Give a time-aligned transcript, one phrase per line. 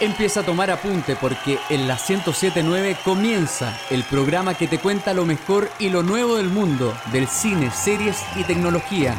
[0.00, 5.24] Empieza a tomar apunte porque en la 1079 comienza el programa que te cuenta lo
[5.24, 9.14] mejor y lo nuevo del mundo del cine, series y tecnología.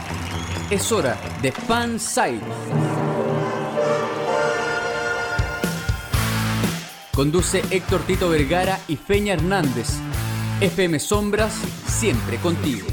[0.70, 2.42] Es hora de Fan Site.
[7.16, 9.88] Conduce Héctor Tito Vergara y Feña Hernández.
[10.60, 11.54] FM Sombras,
[11.88, 12.88] siempre contigo.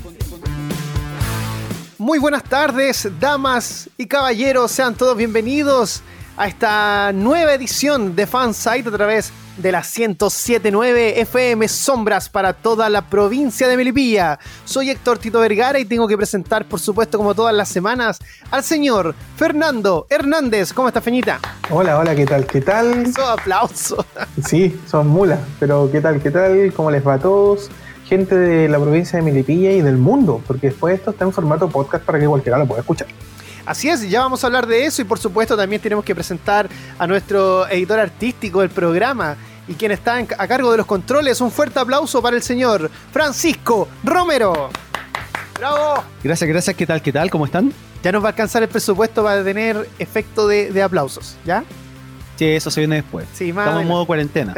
[1.98, 6.02] Muy buenas tardes, damas y caballeros, sean todos bienvenidos
[6.40, 12.88] a esta nueva edición de Fansite a través de la 1079 FM Sombras para toda
[12.88, 14.38] la provincia de Melipilla.
[14.64, 18.64] Soy Héctor Tito Vergara y tengo que presentar, por supuesto, como todas las semanas, al
[18.64, 20.72] señor Fernando Hernández.
[20.72, 21.38] ¿Cómo está, Feñita?
[21.68, 22.46] Hola, hola, ¿qué tal?
[22.46, 23.04] ¿Qué tal?
[23.04, 24.02] Eso, aplauso.
[24.42, 26.22] Sí, son mulas, pero ¿qué tal?
[26.22, 26.72] ¿Qué tal?
[26.74, 27.70] ¿Cómo les va a todos?
[28.06, 31.68] Gente de la provincia de Melipilla y del mundo, porque después esto está en formato
[31.68, 33.08] podcast para que cualquiera lo pueda escuchar.
[33.70, 36.68] Así es, ya vamos a hablar de eso y por supuesto también tenemos que presentar
[36.98, 39.36] a nuestro editor artístico del programa
[39.68, 41.40] y quien está a cargo de los controles.
[41.40, 44.70] Un fuerte aplauso para el señor Francisco Romero.
[45.56, 46.02] ¡Bravo!
[46.24, 46.74] Gracias, gracias.
[46.74, 47.00] ¿Qué tal?
[47.00, 47.30] ¿Qué tal?
[47.30, 47.72] ¿Cómo están?
[48.02, 51.62] Ya nos va a alcanzar el presupuesto para tener efecto de, aplausos, ¿ya?
[52.34, 53.28] Sí, eso se viene después.
[53.34, 54.52] Sí, más Estamos en modo cuarentena.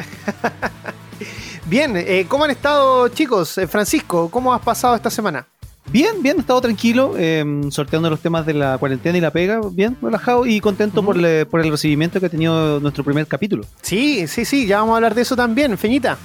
[1.67, 3.59] Bien, eh, ¿cómo han estado chicos?
[3.59, 5.47] Eh, Francisco, ¿cómo has pasado esta semana?
[5.91, 9.61] Bien, bien, he estado tranquilo, em, sorteando los temas de la cuarentena y la pega,
[9.73, 11.17] bien, relajado y contento por,
[11.49, 13.65] por, el recibimiento que ha tenido nuestro primer capítulo.
[13.83, 15.77] Sí, sí, sí, ya vamos a hablar de eso también.
[15.77, 16.17] Feñita,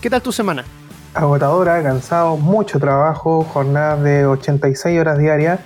[0.00, 0.64] ¿qué tal tu semana?
[1.12, 5.58] Agotadora, cansado, mucho trabajo, jornadas de 86 horas diarias,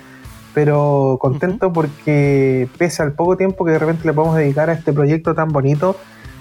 [0.55, 4.93] pero contento porque pese al poco tiempo que de repente le podemos dedicar a este
[4.93, 5.97] proyecto tan bonito,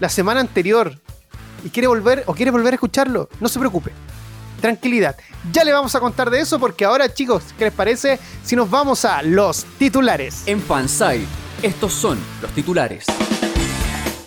[0.00, 0.98] la semana anterior
[1.64, 3.92] y quiere volver o quiere volver a escucharlo, no se preocupe.
[4.60, 5.16] Tranquilidad.
[5.52, 8.68] Ya le vamos a contar de eso porque ahora, chicos, ¿qué les parece si nos
[8.68, 10.42] vamos a los titulares?
[10.46, 11.26] En Fanside,
[11.62, 13.06] estos son los titulares.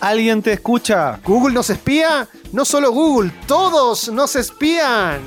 [0.00, 1.20] ¿Alguien te escucha?
[1.24, 2.28] ¿Google nos espía?
[2.52, 5.20] No solo Google, todos nos espían.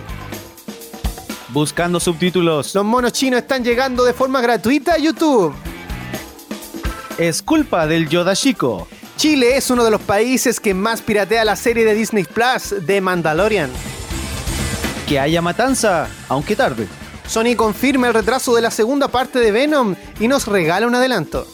[1.50, 2.76] Buscando subtítulos.
[2.76, 5.54] Los monos chinos están llegando de forma gratuita a YouTube.
[7.18, 8.88] Es culpa del Yoda Chico.
[9.18, 13.00] Chile es uno de los países que más piratea la serie de Disney Plus de
[13.00, 13.72] Mandalorian.
[15.08, 16.88] Que haya matanza, aunque tarde.
[17.26, 21.48] Sony confirma el retraso de la segunda parte de Venom y nos regala un adelanto.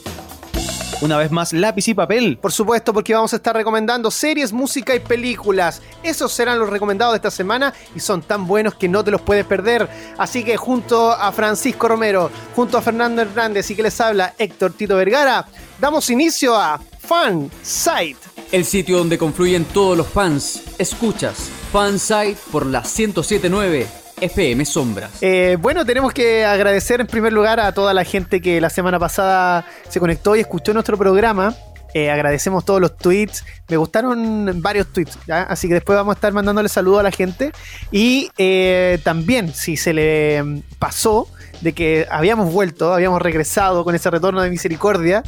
[1.02, 2.38] Una vez más, lápiz y papel.
[2.42, 5.82] Por supuesto, porque vamos a estar recomendando series, música y películas.
[6.04, 9.22] Esos serán los recomendados de esta semana y son tan buenos que no te los
[9.22, 9.88] puedes perder.
[10.18, 14.74] Así que junto a Francisco Romero, junto a Fernando Hernández y que les habla Héctor
[14.74, 15.46] Tito Vergara,
[15.80, 16.80] damos inicio a
[17.12, 18.16] Fansite.
[18.54, 20.64] El sitio donde confluyen todos los fans.
[20.78, 23.86] Escuchas Fansite por la 1079
[24.22, 25.12] FM Sombras.
[25.20, 28.98] Eh, bueno, tenemos que agradecer en primer lugar a toda la gente que la semana
[28.98, 31.54] pasada se conectó y escuchó nuestro programa.
[31.94, 33.44] Eh, agradecemos todos los tweets.
[33.68, 37.52] Me gustaron varios tweets, así que después vamos a estar mandándole saludos a la gente.
[37.92, 41.28] Y eh, también, si se le pasó,
[41.62, 45.24] de que habíamos vuelto, habíamos regresado con ese retorno de misericordia,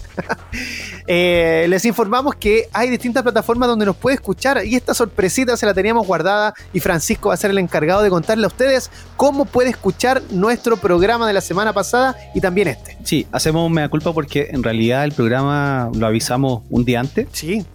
[1.07, 5.65] eh, les informamos que hay distintas plataformas donde nos puede escuchar y esta sorpresita se
[5.65, 9.45] la teníamos guardada y Francisco va a ser el encargado de contarle a ustedes cómo
[9.45, 12.97] puede escuchar nuestro programa de la semana pasada y también este.
[13.03, 17.27] Sí, hacemos mea culpa porque en realidad el programa lo avisamos un día antes.
[17.31, 17.65] Sí.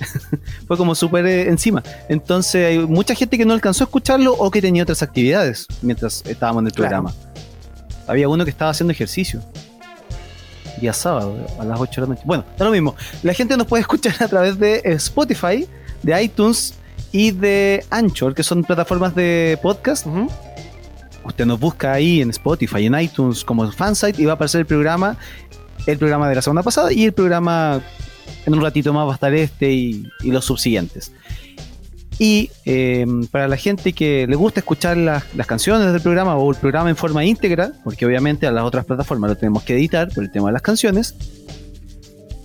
[0.66, 1.82] Fue como súper eh, encima.
[2.08, 6.22] Entonces hay mucha gente que no alcanzó a escucharlo o que tenía otras actividades mientras
[6.26, 7.12] estábamos en el programa.
[8.06, 9.40] Había uno que estaba haciendo ejercicio.
[10.80, 12.22] Día sábado, a las 8 de la noche.
[12.26, 12.94] Bueno, da lo mismo.
[13.22, 15.66] La gente nos puede escuchar a través de Spotify,
[16.02, 16.74] de iTunes
[17.12, 20.06] y de Anchor, que son plataformas de podcast.
[21.24, 24.66] Usted nos busca ahí en Spotify, en iTunes como fansite y va a aparecer el
[24.66, 25.16] programa,
[25.86, 27.80] el programa de la semana pasada y el programa
[28.44, 31.12] en un ratito más va a estar este y, y los subsiguientes.
[32.18, 36.50] Y eh, para la gente que le gusta escuchar las, las canciones del programa o
[36.50, 40.08] el programa en forma íntegra, porque obviamente a las otras plataformas lo tenemos que editar
[40.14, 41.14] por el tema de las canciones,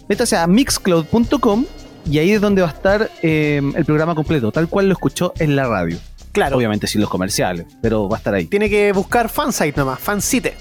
[0.08, 1.66] métase a mixcloud.com
[2.10, 5.34] y ahí es donde va a estar eh, el programa completo, tal cual lo escuchó
[5.38, 5.98] en la radio.
[6.32, 6.58] Claro.
[6.58, 8.46] Obviamente sin los comerciales, pero va a estar ahí.
[8.46, 10.56] Tiene que buscar fansite nomás, fansite.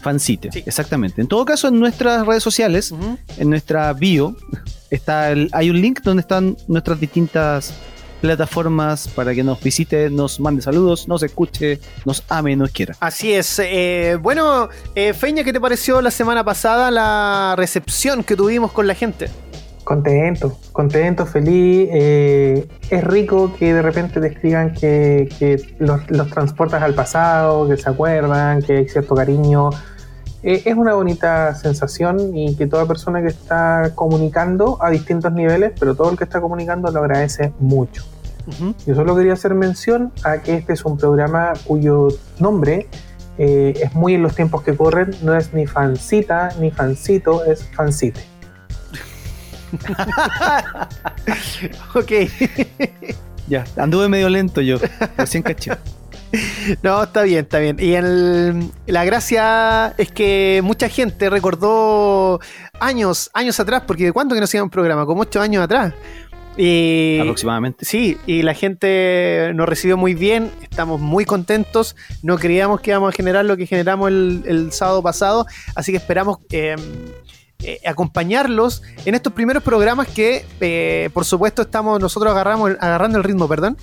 [0.00, 0.62] Fansite, Sí.
[0.66, 1.20] exactamente.
[1.20, 2.94] En todo caso, en nuestras redes sociales,
[3.38, 4.36] en nuestra bio,
[4.90, 7.74] está el- hay un link donde están nuestras distintas
[8.26, 12.94] plataformas para que nos visite, nos mande saludos, nos escuche, nos ame, nos quiera.
[12.98, 13.60] Así es.
[13.62, 18.86] eh, bueno, eh, Feña, ¿qué te pareció la semana pasada la recepción que tuvimos con
[18.88, 19.30] la gente?
[19.84, 21.88] Contento, contento, feliz.
[21.92, 27.68] eh, es rico que de repente te escriban que, que los, los transportas al pasado,
[27.68, 29.70] que se acuerdan, que hay cierto cariño.
[30.42, 35.72] Eh, es una bonita sensación y que toda persona que está comunicando a distintos niveles,
[35.78, 38.04] pero todo el que está comunicando lo agradece mucho.
[38.86, 42.08] Yo solo quería hacer mención a que este es un programa cuyo
[42.38, 42.86] nombre
[43.38, 47.64] eh, es muy en los tiempos que corren, no es ni fancita ni fancito, es
[47.74, 48.20] fancite.
[51.94, 52.12] Ok.
[53.48, 54.76] Ya, anduve medio lento yo,
[55.16, 55.70] recién caché.
[56.82, 57.76] No, está bien, está bien.
[57.78, 62.40] Y el- la gracia es que mucha gente recordó
[62.80, 65.06] años, años atrás, porque ¿de cuándo que no hacía un programa?
[65.06, 65.94] Como ocho años atrás.
[66.56, 67.84] Y, Aproximadamente.
[67.84, 73.12] Sí, y la gente nos recibió muy bien, estamos muy contentos, no creíamos que íbamos
[73.12, 76.76] a generar lo que generamos el, el sábado pasado, así que esperamos eh,
[77.60, 83.24] eh, acompañarlos en estos primeros programas que, eh, por supuesto, estamos nosotros agarramos, agarrando el
[83.24, 83.78] ritmo, perdón,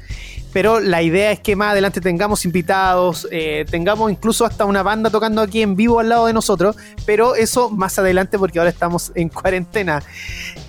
[0.53, 5.09] pero la idea es que más adelante tengamos invitados, eh, tengamos incluso hasta una banda
[5.09, 6.75] tocando aquí en vivo al lado de nosotros,
[7.07, 10.03] pero eso más adelante porque ahora estamos en cuarentena.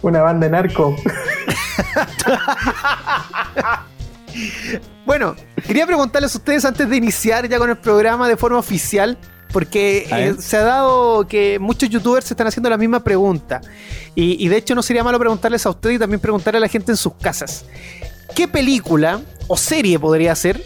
[0.00, 0.96] Una banda de narco.
[5.06, 5.36] Bueno,
[5.66, 9.16] quería preguntarles a ustedes antes de iniciar ya con el programa de forma oficial,
[9.52, 13.60] porque eh, se ha dado que muchos youtubers se están haciendo la misma pregunta.
[14.16, 16.68] Y, y de hecho no sería malo preguntarles a ustedes y también preguntarle a la
[16.68, 17.64] gente en sus casas.
[18.34, 20.60] ¿Qué película o serie podría ser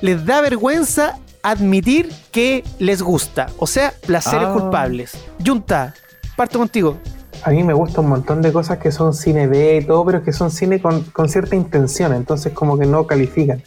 [0.00, 3.48] les da vergüenza admitir que les gusta?
[3.58, 4.52] O sea, placeres Ah.
[4.52, 5.12] culpables.
[5.44, 5.92] Junta,
[6.36, 7.00] parto contigo.
[7.42, 10.22] A mí me gusta un montón de cosas que son cine B y todo, pero
[10.22, 13.62] que son cine con, con cierta intención, entonces como que no califican.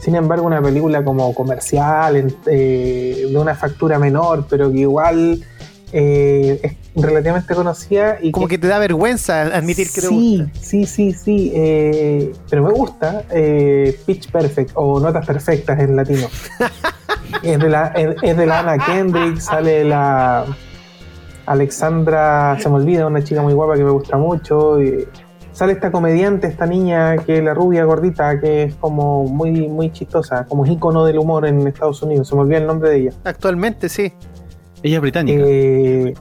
[0.00, 5.44] Sin embargo, una película como comercial, eh, de una factura menor, pero que igual
[5.92, 10.60] eh, es relativamente conocida y Como que te da vergüenza admitir que te sí, gusta.
[10.60, 16.28] Sí, sí, sí, eh, pero me gusta eh, Pitch Perfect o Notas Perfectas en latino.
[17.42, 20.44] es, de la, es, es de la Anna Kendrick, sale la
[21.46, 24.82] Alexandra, se me olvida, una chica muy guapa que me gusta mucho.
[24.82, 25.06] y
[25.52, 29.90] sale esta comediante, esta niña que es la rubia gordita, que es como muy, muy
[29.90, 32.28] chistosa, como ícono del humor en Estados Unidos.
[32.28, 33.10] Se me olvida el nombre de ella.
[33.24, 34.12] Actualmente sí.
[34.82, 35.42] Ella es británica.
[35.46, 36.14] Eh,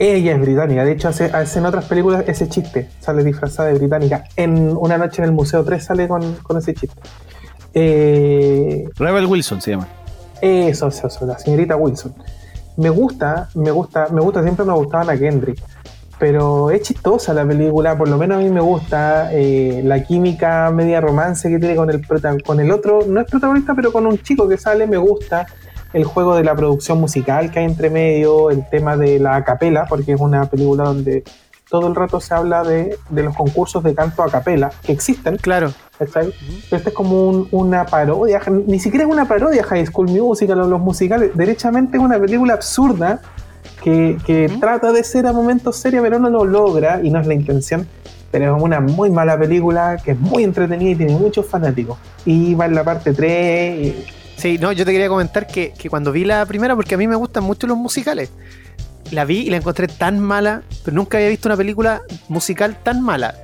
[0.00, 3.78] ella es británica, de hecho hace, hace en otras películas ese chiste, sale disfrazada de
[3.78, 4.24] británica.
[4.34, 7.00] En Una noche en el Museo 3 sale con, con ese chiste.
[7.74, 9.86] Eh, Rebel Wilson se llama.
[10.40, 12.12] eso, eso, eso, la señorita Wilson.
[12.76, 15.58] Me gusta, me gusta, me gusta, siempre me gustaba Ana Kendrick.
[16.18, 20.70] Pero es chistosa la película, por lo menos a mí me gusta eh, la química
[20.70, 22.02] media romance que tiene con el,
[22.44, 25.46] con el otro, no es protagonista, pero con un chico que sale, me gusta
[25.92, 29.86] el juego de la producción musical que hay entre medio, el tema de la capela,
[29.88, 31.24] porque es una película donde
[31.74, 35.36] todo el rato se habla de, de los concursos de canto a capela que existen,
[35.38, 35.72] Claro.
[35.98, 36.32] ¿cachai?
[36.70, 40.60] Pero este es como un- una parodia, ni siquiera es una parodia High School Musical
[40.60, 43.20] o los musicales, derechamente es una película absurda
[43.82, 47.34] que, trata de ser a momentos seria, pero no lo logra y no es la
[47.34, 47.86] intención.
[48.30, 51.98] Pero es una muy mala película que es muy entretenida y tiene muchos fanáticos.
[52.24, 55.88] Y va en la parte 3 y Sí, no, yo te quería comentar que, que
[55.88, 58.30] cuando vi la primera, porque a mí me gustan mucho los musicales,
[59.14, 63.02] la vi y la encontré tan mala, pero nunca había visto una película musical tan
[63.02, 63.34] mala.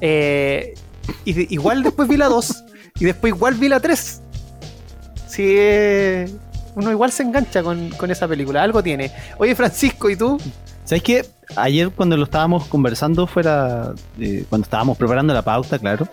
[0.00, 0.74] Eh,
[1.24, 2.64] igual después vi la 2
[3.00, 4.20] y después igual vi la 3.
[5.28, 6.30] Sí, eh,
[6.74, 9.10] uno igual se engancha con, con esa película, algo tiene.
[9.38, 10.38] Oye, Francisco, ¿y tú?
[10.84, 11.26] ¿Sabes qué?
[11.56, 16.06] Ayer cuando lo estábamos conversando fuera, de- cuando estábamos preparando la pauta, claro,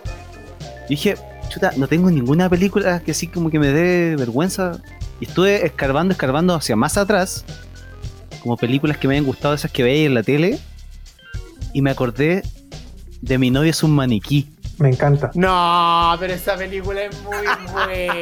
[0.88, 1.16] dije,
[1.48, 4.78] chuta, no tengo ninguna película que así como que me dé vergüenza.
[5.20, 7.44] Y estuve escarbando, escarbando hacia más atrás,
[8.44, 10.58] como películas que me hayan gustado, esas que veía en la tele,
[11.72, 12.42] y me acordé
[13.22, 14.46] de Mi novia es un maniquí.
[14.78, 15.30] me encanta.
[15.34, 17.36] No, pero esa película es muy
[17.72, 18.14] buena.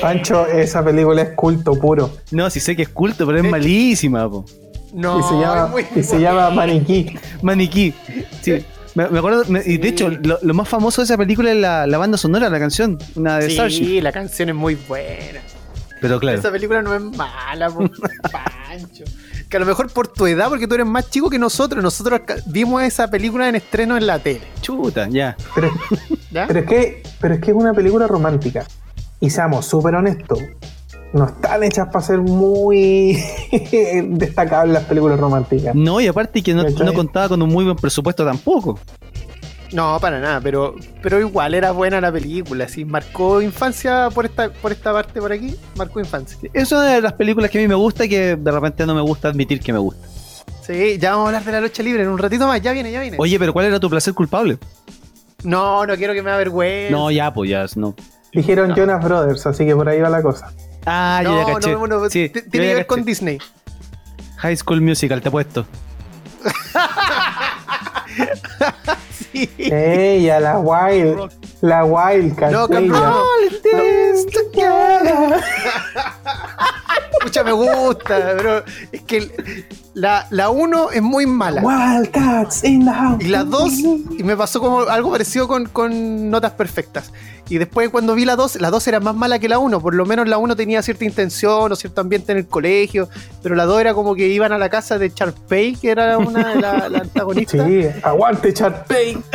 [0.00, 2.16] Pancho, esa película es culto puro.
[2.30, 4.44] No, sí sé que es culto, pero es malísima, po.
[4.92, 6.50] No, y se llama, y se llama.
[6.50, 7.18] Maniquí.
[7.42, 7.92] Maniquí.
[8.42, 8.64] Sí.
[8.94, 11.56] Me, me acuerdo, me- y de hecho, lo, lo más famoso de esa película es
[11.56, 13.84] la, la banda sonora, la canción, una de Starship.
[13.86, 15.40] Sí, la canción es muy buena.
[16.00, 17.78] Pero claro, Esa película no es mala, po,
[18.30, 19.02] Pancho.
[19.54, 21.80] Que a lo mejor por tu edad, porque tú eres más chico que nosotros.
[21.80, 24.40] Nosotros vimos esa película en estreno en la tele.
[24.60, 25.36] chuta, ya.
[25.54, 25.70] Pero,
[26.32, 26.48] ¿Ya?
[26.48, 28.66] pero es que, pero es que es una película romántica.
[29.20, 30.40] Y seamos súper honestos.
[31.12, 33.22] No están hechas para ser muy
[34.08, 35.72] destacables las películas románticas.
[35.72, 38.80] No, y aparte que no contaba con un muy buen presupuesto tampoco.
[39.72, 42.68] No, para nada, pero, pero igual era buena la película.
[42.68, 45.56] Sí, marcó infancia por esta, por esta parte por aquí.
[45.76, 46.38] Marcó infancia.
[46.52, 48.94] Es una de las películas que a mí me gusta y que de repente no
[48.94, 50.06] me gusta admitir que me gusta.
[50.64, 52.60] Sí, ya vamos a hablar de la lucha libre en un ratito más.
[52.62, 53.16] Ya viene, ya viene.
[53.20, 54.58] Oye, pero ¿cuál era tu placer culpable?
[55.42, 56.90] No, no quiero que me avergüence.
[56.90, 57.94] No, ya, pues ya, no.
[58.32, 60.50] Dijeron Jonas Brothers, así que por ahí va la cosa.
[60.86, 61.72] Ah, yo no, ya caché.
[61.72, 62.86] no, no, Sí, tiene que ver caché.
[62.86, 63.38] con Disney.
[64.38, 65.32] High School Musical, te he
[69.34, 69.50] Sí.
[69.58, 71.32] Ella, la Wild.
[71.60, 72.52] La Wildcat.
[72.52, 73.00] No, Camp ella.
[73.00, 73.24] Rock.
[77.12, 78.62] Escucha, me gusta, pero
[78.92, 81.62] es que la, la 1 es muy mala.
[81.62, 83.22] Wildcats in the house.
[83.24, 83.72] Y la 2,
[84.18, 87.12] y me pasó como algo parecido con, con Notas Perfectas.
[87.48, 89.80] Y después cuando vi la 2, la 2 era más mala que la 1.
[89.80, 93.08] Por lo menos la 1 tenía cierta intención o cierto ambiente en el colegio.
[93.42, 96.54] Pero la 2 era como que iban a la casa de Charpey, que era una
[96.54, 97.66] de las la antagonistas.
[97.66, 99.18] Sí, aguante Charpey.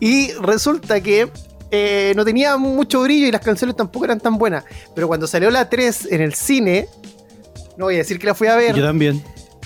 [0.00, 1.30] Y resulta que
[1.70, 4.64] eh, no tenía mucho brillo y las canciones tampoco eran tan buenas.
[4.94, 6.88] Pero cuando salió la 3 en el cine,
[7.76, 9.22] no voy a decir que la fui a ver, Yo también.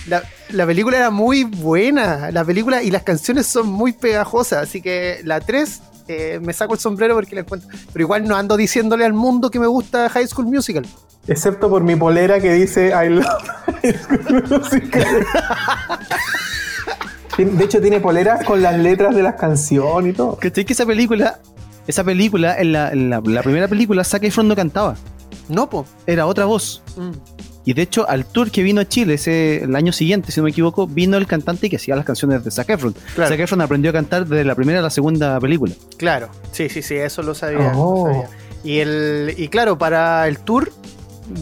[0.07, 2.31] la, la película era muy buena.
[2.31, 4.63] La película y las canciones son muy pegajosas.
[4.63, 7.69] Así que la 3 eh, me saco el sombrero porque la encuentro.
[7.93, 10.85] Pero igual no ando diciéndole al mundo que me gusta High School Musical.
[11.27, 13.25] Excepto por mi polera que dice I love
[13.83, 15.25] High School Musical.
[17.37, 20.35] De hecho, tiene poleras con las letras de las canciones y todo.
[20.37, 21.39] ¿Cachai que esa película,
[21.87, 24.95] esa película, en la, en la, la primera película, Zac Efron no cantaba.
[25.47, 25.85] No, po.
[26.05, 26.81] Era otra voz.
[26.97, 27.11] Mm.
[27.69, 30.45] Y de hecho, al tour que vino a Chile ese, el año siguiente, si no
[30.45, 32.95] me equivoco, vino el cantante que hacía las canciones de Zac Efron.
[33.13, 33.29] Claro.
[33.29, 35.75] Zac Efron aprendió a cantar desde la primera a la segunda película.
[35.95, 37.73] Claro, sí, sí, sí, eso lo sabía.
[37.75, 38.07] Oh.
[38.07, 38.29] lo sabía.
[38.63, 40.71] Y, el, y claro, para el tour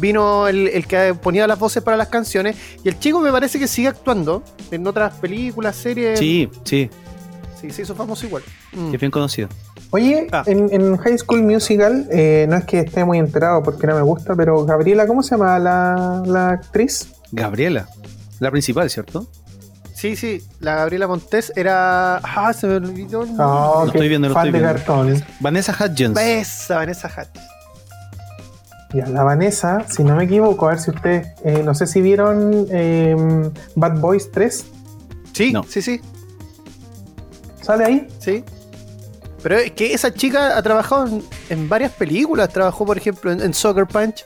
[0.02, 2.58] vino el, el que ponía las voces para las canciones.
[2.84, 6.20] Y el chico me parece que sigue actuando en otras películas, series.
[6.20, 6.90] Sí, sí,
[7.62, 8.44] Sí, se hizo famoso igual.
[8.74, 8.90] Mm.
[8.90, 9.50] que es bien conocido.
[9.92, 10.44] Oye, Ah.
[10.46, 14.02] en, en High School Musical, eh, no es que esté muy enterado porque no me
[14.02, 17.08] gusta, pero Gabriela, ¿cómo se llama la, la actriz?
[17.32, 17.88] Gabriela,
[18.40, 19.28] la principal, ¿cierto?
[19.94, 22.18] Sí, sí, la Gabriela Montes era.
[22.18, 23.22] Ah, se me olvidó.
[23.40, 25.24] Oh, Lo qué estoy viendo, lo fan estoy de cartón.
[25.40, 26.20] Vanessa Hudgens.
[26.20, 27.36] Esa, Vanessa Hatch.
[28.94, 32.02] Ya, la Vanessa, si no me equivoco, a ver si ustedes, eh, no sé si
[32.02, 33.16] vieron eh,
[33.76, 34.66] Bad Boys 3,
[35.34, 35.64] Sí, No.
[35.64, 36.00] sí, sí,
[37.62, 38.08] ¿sale ahí?
[38.20, 38.44] sí.
[39.44, 42.50] Pero es que esa chica ha trabajado en, en varias películas.
[42.50, 44.26] Trabajó, por ejemplo, en, en Soccer Punch.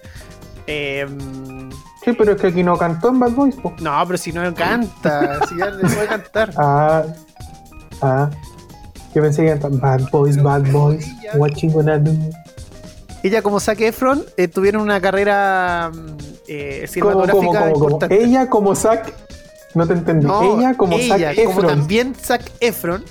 [0.68, 1.70] Em,
[2.04, 3.56] Sí, pero es que aquí no cantó en Bad Boys.
[3.56, 3.74] po.
[3.80, 6.52] no, pero si no canta, si ya le puede cantar.
[6.58, 7.04] Ah,
[8.02, 8.30] ah.
[9.14, 11.06] Yo pensé que cantaba Bad Boys, Bad Boys,
[11.62, 12.12] you gonna do?
[13.24, 17.86] Ella como Zac Efron eh, tuvieron una carrera mm, eh, ¿Cómo, cómo, cinematográfica cómo, cómo?
[17.86, 18.24] importante.
[18.24, 19.14] Ella como Zac,
[19.76, 20.26] no te entendí.
[20.26, 21.68] No, ella como Zac ella, como Efron.
[21.68, 23.04] también Zac Efron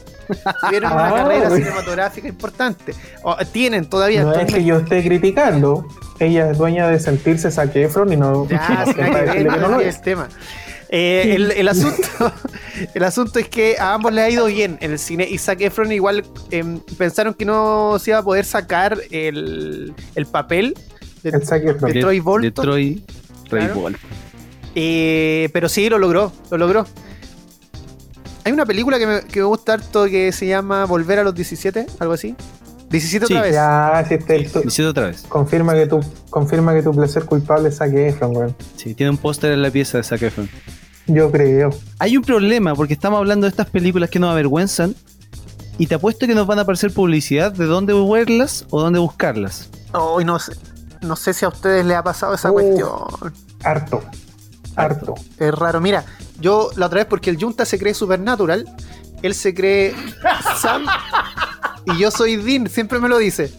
[0.66, 1.56] tuvieron una Ah, carrera bueno.
[1.64, 2.94] cinematográfica importante.
[3.22, 4.22] O, tienen todavía.
[4.22, 5.86] No es que yo esté criticando.
[6.18, 8.46] Ella es dueña de sentirse Zac Efron y no.
[8.48, 10.28] Ya, que es tema.
[10.92, 12.02] Eh, el, el asunto,
[12.94, 15.60] el asunto es que a ambos les ha ido bien en el cine y Zac
[15.60, 20.74] Efron igual em, pensaron que no se iba a poder sacar el, el papel
[21.22, 21.92] de, El Zac Efron.
[21.92, 22.42] de Troy Bolton.
[22.42, 23.04] De Troy
[23.50, 23.74] Ray Claro.
[23.76, 24.00] Bolton.
[24.74, 26.86] Eh, pero sí, lo logró, lo logró.
[28.50, 31.32] Hay una película que me, que me gusta harto que se llama Volver a los
[31.36, 32.34] 17, algo así.
[32.90, 33.54] 17 Sí, otra vez.
[33.54, 35.22] Ya, si este, tu- Visita otra vez.
[35.28, 38.56] confirma que tu confirma que tu placer culpable es Zac Efron, weón.
[38.74, 40.48] Sí, tiene un póster en la pieza de Zac Efron.
[41.06, 41.70] Yo creo.
[42.00, 44.96] Hay un problema porque estamos hablando de estas películas que nos avergüenzan
[45.78, 49.70] y te apuesto que nos van a aparecer publicidad de dónde verlas o dónde buscarlas.
[49.92, 50.54] Hoy no sé,
[51.02, 52.54] no sé si a ustedes les ha pasado esa Uh.
[52.54, 52.90] cuestión.
[53.62, 54.02] Harto.
[54.80, 55.14] Harto.
[55.38, 55.80] Es raro.
[55.80, 56.04] Mira,
[56.40, 58.64] yo la otra vez, porque el Junta se cree Supernatural,
[59.22, 59.94] él se cree
[60.60, 60.86] Sam
[61.86, 63.52] y yo soy Dean, siempre me lo dice.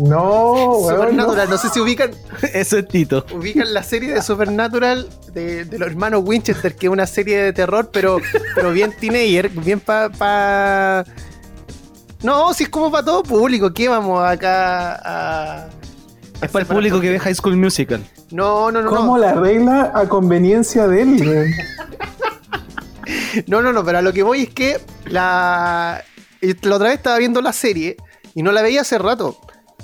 [0.00, 0.88] No, weón.
[0.88, 0.96] no.
[0.96, 2.10] Supernatural, no sé si ubican,
[2.52, 3.24] Eso es Tito.
[3.32, 7.52] ubican la serie de Supernatural de, de los hermanos Winchester, que es una serie de
[7.52, 8.18] terror, pero,
[8.56, 11.04] pero bien teenager, bien pa, pa-
[12.22, 15.68] No, si es como para todo público, ¿qué vamos acá a.
[16.42, 18.04] Es para el público que ve High School Musical.
[18.30, 18.90] No, no, no.
[18.90, 19.22] ¿Cómo no.
[19.22, 21.54] la regla a conveniencia de él?
[23.48, 26.02] No, no, no, pero a lo que voy es que la,
[26.40, 27.96] la otra vez estaba viendo la serie
[28.34, 29.36] y no la veía hace rato.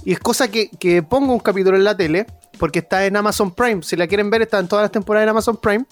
[0.04, 2.26] Y es cosa que, que pongo un capítulo en la tele
[2.60, 3.82] porque está en Amazon Prime.
[3.82, 5.84] Si la quieren ver, está en todas las temporadas en Amazon Prime.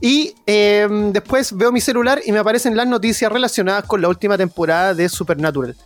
[0.00, 4.38] Y eh, después veo mi celular y me aparecen las noticias relacionadas con la última
[4.38, 5.76] temporada de Supernatural.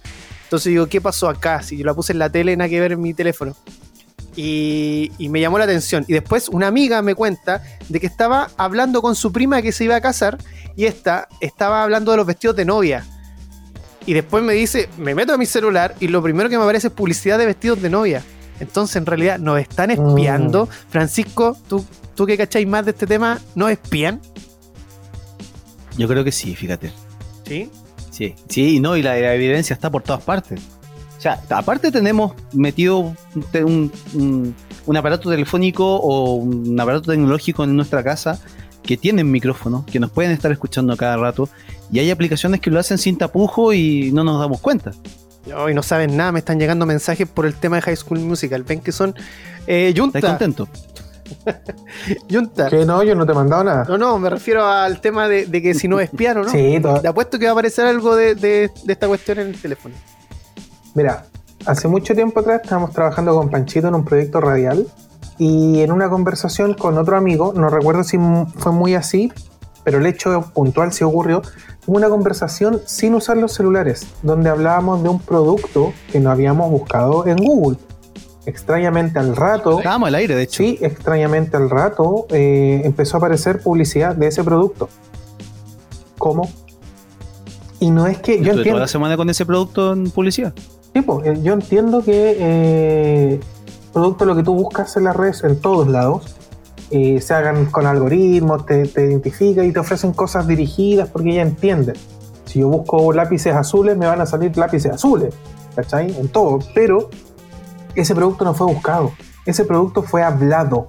[0.45, 1.63] Entonces digo, ¿qué pasó acá?
[1.63, 3.57] Si yo la puse en la tele, nada que ver en mi teléfono.
[4.41, 6.05] Y, y me llamó la atención.
[6.07, 9.83] Y después una amiga me cuenta de que estaba hablando con su prima que se
[9.83, 10.39] iba a casar
[10.77, 13.05] y esta estaba hablando de los vestidos de novia.
[14.07, 16.87] Y después me dice, me meto a mi celular y lo primero que me aparece
[16.87, 18.23] es publicidad de vestidos de novia.
[18.61, 20.67] Entonces, en realidad, nos están espiando.
[20.67, 20.69] Mm.
[20.89, 24.21] Francisco, ¿tú, tú que cacháis más de este tema, ¿nos espían?
[25.97, 26.93] Yo creo que sí, fíjate.
[27.45, 27.73] Sí.
[28.13, 30.61] Sí, sí, no, y la, la evidencia está por todas partes.
[31.19, 33.13] O sea, aparte tenemos metido
[33.65, 34.55] un,
[34.97, 38.41] aparato telefónico o un aparato tecnológico en nuestra casa
[38.85, 41.49] que tienen micrófono, que nos pueden estar escuchando a cada rato,
[41.93, 44.93] y hay aplicaciones que lo hacen sin tapujo y no nos damos cuenta.
[45.57, 48.63] Hoy no saben nada, me están llegando mensajes por el tema de High School Musical.
[48.63, 49.15] Ven que son.
[49.67, 50.21] Eh, ¿Estás Junta.
[50.21, 50.69] contento?
[52.31, 52.69] Junta.
[52.69, 53.85] Que no, yo no te he mandado nada.
[53.89, 56.51] No, no, me refiero al tema de, de que si no espían o no.
[56.53, 59.49] Sí, todo- Te apuesto que va a aparecer algo de, de- de esta cuestión en
[59.49, 59.95] el teléfono.
[60.99, 61.27] Mira,
[61.65, 64.85] hace mucho tiempo atrás estábamos trabajando con Panchito en un proyecto radial
[65.39, 68.19] y en una conversación con otro amigo, no recuerdo si
[68.57, 69.33] fue muy así,
[69.85, 71.41] pero el hecho puntual sí ocurrió,
[71.87, 77.29] una conversación sin usar los celulares, donde hablábamos de un producto que no habíamos buscado
[77.29, 77.79] en Google.
[78.45, 80.57] Extrañamente al rato, Estábamos al aire, de hecho.
[80.65, 84.89] sí, extrañamente al rato eh, empezó a aparecer publicidad de ese producto.
[86.19, 86.51] ¿Cómo?
[87.79, 88.81] Y no es que yo Estuve toda entiendo.
[88.81, 90.53] la semana con ese producto en publicidad.
[91.03, 93.41] Pues, eh, yo entiendo que eh,
[93.93, 96.37] producto lo que tú buscas en las redes en todos lados
[96.91, 101.43] eh, se hagan con algoritmos, te, te identifica y te ofrecen cosas dirigidas porque ya
[101.43, 101.97] entienden.
[102.47, 105.35] Si yo busco lápices azules, me van a salir lápices azules,
[105.77, 106.19] ¿cachai?
[106.19, 107.11] En todo, pero
[107.95, 109.13] ese producto no fue buscado,
[109.45, 110.87] ese producto fue hablado,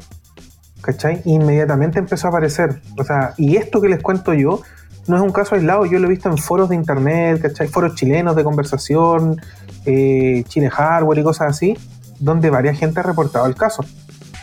[0.81, 1.21] ¿cachai?
[1.25, 2.81] Inmediatamente empezó a aparecer.
[2.97, 4.61] O sea, y esto que les cuento yo
[5.07, 7.67] no es un caso aislado, yo lo he visto en foros de internet, ¿cachai?
[7.67, 9.41] Foros chilenos de conversación,
[9.85, 11.77] eh, Chile Hardware y cosas así,
[12.19, 13.83] donde varias gente ha reportado el caso.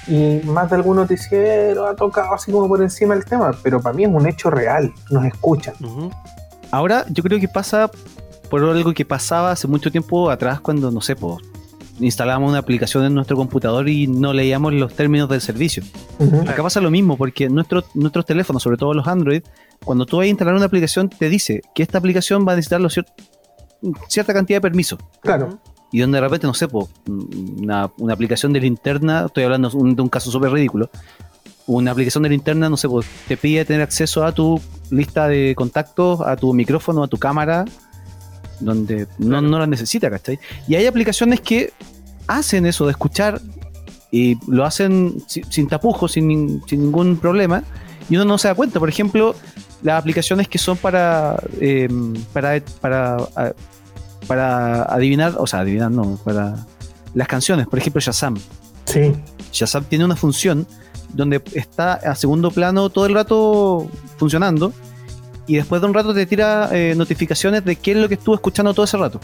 [0.08, 3.96] Y más de algún noticiero ha tocado así como por encima el tema, pero para
[3.96, 5.74] mí es un hecho real, nos escuchan.
[6.70, 7.90] Ahora yo creo que pasa
[8.50, 11.38] por algo que pasaba hace mucho tiempo atrás cuando, no sé, pues,
[11.98, 15.82] instalábamos una aplicación en nuestro computador y no leíamos los términos del servicio.
[16.46, 19.42] Acá pasa lo mismo porque nuestros nuestros teléfonos, sobre todo los Android,
[19.84, 22.80] cuando tú vas a instalar una aplicación te dice que esta aplicación va a necesitar
[22.82, 23.06] cier-
[24.08, 24.98] cierta cantidad de permisos.
[25.20, 25.58] Claro,
[25.92, 29.94] Y donde de repente, no sé, po, una, una aplicación de linterna, estoy hablando un-
[29.94, 30.90] de un caso súper ridículo,
[31.68, 34.60] una aplicación de linterna, no sé, po, te pide tener acceso a tu
[34.90, 37.64] lista de contactos, a tu micrófono, a tu cámara,
[38.60, 40.38] donde no, no la necesita, ¿cachai?
[40.66, 41.72] Y hay aplicaciones que
[42.26, 43.40] hacen eso de escuchar
[44.10, 47.62] y lo hacen si- sin tapujos, sin, sin ningún problema,
[48.08, 48.78] y uno no se da cuenta.
[48.80, 49.34] Por ejemplo,
[49.82, 51.88] las aplicaciones que son para, eh,
[52.32, 53.16] para, para,
[54.26, 56.54] para adivinar, o sea, adivinar no, para
[57.14, 58.36] las canciones, por ejemplo, Shazam.
[58.84, 59.12] sí.
[59.52, 60.66] Shazam tiene una función
[61.14, 64.72] donde está a segundo plano todo el rato funcionando
[65.46, 68.34] y después de un rato te tira eh, notificaciones de qué es lo que estuvo
[68.34, 69.18] escuchando todo ese rato.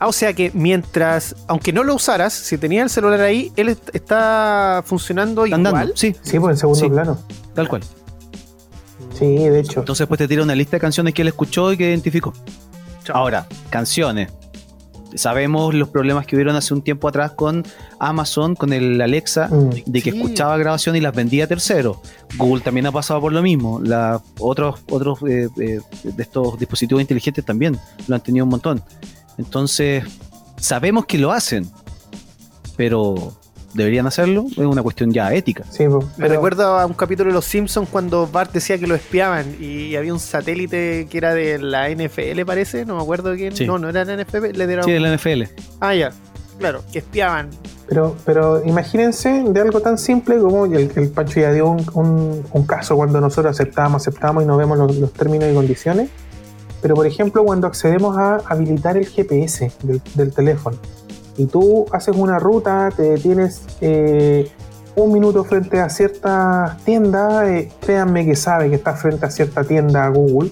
[0.00, 3.70] Ah, o sea que mientras, aunque no lo usaras, si tenías el celular ahí, él
[3.70, 5.66] est- está funcionando igual.
[5.66, 6.88] andando, sí, Sí, pues en segundo Sí.
[6.90, 7.18] plano.
[7.54, 7.82] tal cual.
[9.14, 9.80] Sí, de hecho.
[9.80, 12.32] Entonces después te tira una lista de canciones que él escuchó y que identificó.
[13.12, 14.30] Ahora, canciones.
[15.14, 17.64] Sabemos los problemas que hubieron hace un tiempo atrás con
[17.98, 19.70] Amazon, con el Alexa, Mm.
[19.86, 20.16] de que Sí.
[20.18, 21.96] escuchaba grabación y las vendía a terceros.
[22.36, 23.80] Google también ha pasado por lo mismo.
[23.82, 28.82] La, otros otros eh, eh, de estos dispositivos inteligentes también lo han tenido un montón.
[29.38, 30.04] Entonces,
[30.58, 31.66] sabemos que lo hacen,
[32.76, 33.32] pero
[33.74, 34.44] ¿deberían hacerlo?
[34.50, 35.64] Es una cuestión ya ética.
[35.70, 35.84] Sí,
[36.16, 39.94] Me recuerdo a un capítulo de Los Simpsons cuando Bart decía que lo espiaban y
[39.96, 43.54] había un satélite que era de la NFL, parece, no me acuerdo quién.
[43.56, 43.66] Sí.
[43.66, 44.84] No, no era la NFL, le dieron.
[44.84, 45.42] Sí, de la NFL.
[45.80, 46.10] Ah, ya.
[46.58, 47.50] Claro, que espiaban.
[47.88, 52.44] Pero, pero imagínense de algo tan simple como el, el Pancho ya dio un, un-
[52.52, 56.10] un caso cuando nosotros aceptamos, aceptamos y no vemos los, los términos y condiciones.
[56.82, 60.76] Pero por ejemplo, cuando accedemos a habilitar el GPS del, del teléfono
[61.38, 64.50] y tú haces una ruta, te detienes eh,
[64.96, 69.62] un minuto frente a cierta tienda, eh, créanme que sabe que estás frente a cierta
[69.64, 70.50] tienda Google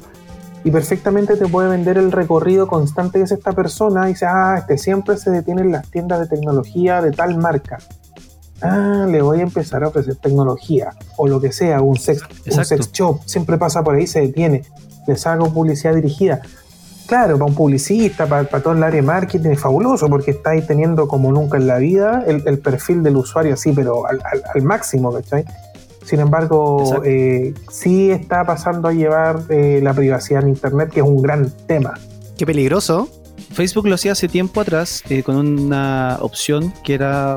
[0.63, 4.57] y perfectamente te puede vender el recorrido constante que es esta persona y dice, ah,
[4.59, 7.79] este siempre se detiene en las tiendas de tecnología de tal marca.
[8.63, 12.65] Ah, le voy a empezar a ofrecer tecnología o lo que sea, un sex, un
[12.65, 14.63] sex shop, siempre pasa por ahí, se detiene.
[15.07, 16.41] les hago publicidad dirigida.
[17.07, 21.07] Claro, para un publicista, para, todo el área de marketing es fabuloso porque estáis teniendo
[21.07, 25.45] como nunca en la vida el, perfil del usuario así, pero al, máximo, ¿cachai?
[26.05, 31.07] Sin embargo, eh, sí está pasando a llevar eh, la privacidad en Internet, que es
[31.07, 31.95] un gran tema.
[32.37, 33.09] Qué peligroso.
[33.53, 37.37] Facebook lo hacía hace tiempo atrás eh, con una opción que era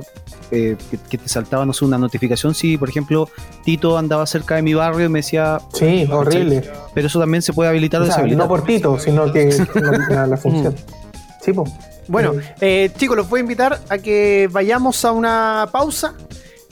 [0.52, 0.76] eh,
[1.10, 3.30] que, te saltaba, no sé, una notificación si, por ejemplo,
[3.64, 5.60] Tito andaba cerca de mi barrio y me decía...
[5.74, 6.70] Sí, horrible.
[6.94, 8.46] Pero eso también se puede habilitar o, deshabilitar.
[8.46, 9.46] No por Tito, sino que
[10.10, 10.74] la, función.
[10.74, 11.44] Mm.
[11.44, 11.72] Sí, pues.
[12.08, 16.16] Bueno, eh, chicos, los voy a invitar a que vayamos a una pausa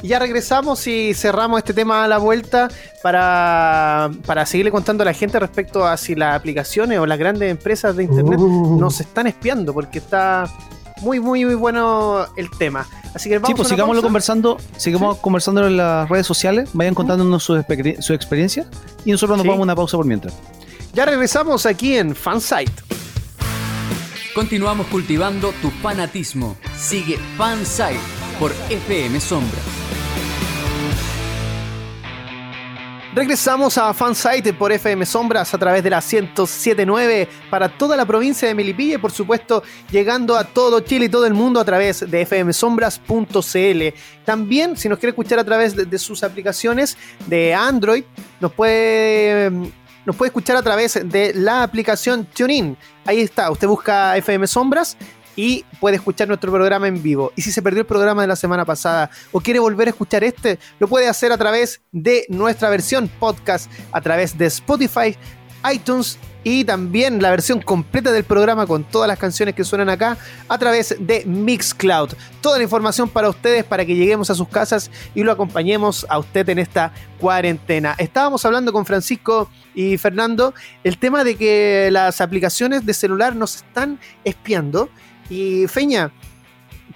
[0.01, 2.69] ya regresamos y cerramos este tema a la vuelta
[3.01, 7.49] para, para seguirle contando a la gente respecto a si las aplicaciones o las grandes
[7.49, 8.79] empresas de internet uh.
[8.79, 10.51] nos están espiando, porque está
[11.01, 12.87] muy, muy, muy bueno el tema.
[13.13, 17.43] Así que vamos sí, pues sigámoslo conversando, sigamos conversando en las redes sociales, vayan contándonos
[17.43, 17.63] su,
[17.99, 18.67] su experiencia
[19.05, 20.35] y nosotros nos vamos a una pausa por mientras.
[20.93, 22.71] Ya regresamos aquí en Fansite.
[24.33, 26.55] Continuamos cultivando tu fanatismo.
[26.75, 27.99] Sigue Fansite
[28.39, 29.76] por FM Sombra.
[33.17, 38.47] Regresamos a Fansite por FM Sombras a través de la 1079 para toda la provincia
[38.47, 42.11] de Melipilla y por supuesto llegando a todo Chile y todo el mundo a través
[42.11, 43.97] de fmsombras.cl.
[44.23, 48.03] También si nos quiere escuchar a través de, sus aplicaciones de Android,
[48.39, 49.49] nos puede
[50.05, 52.77] nos puede escuchar a través de la aplicación TuneIn.
[53.03, 54.95] Ahí está, usted busca FM Sombras
[55.37, 57.31] y puede escuchar nuestro programa en vivo.
[57.37, 60.25] Y si se perdió el programa de la semana pasada o quiere volver a escuchar
[60.25, 65.15] este, lo puede hacer a través de nuestra versión podcast, a través de Spotify,
[65.71, 70.17] iTunes y también la versión completa del programa con todas las canciones que suenan acá
[70.47, 72.11] a través de Mixcloud.
[72.41, 76.19] Toda la información para ustedes para que lleguemos a sus casas y lo acompañemos a
[76.19, 77.95] usted en esta cuarentena.
[77.97, 83.57] Estábamos hablando con Francisco y Fernando el tema de que las aplicaciones de celular nos
[83.57, 84.89] están espiando
[85.29, 86.11] y Feña,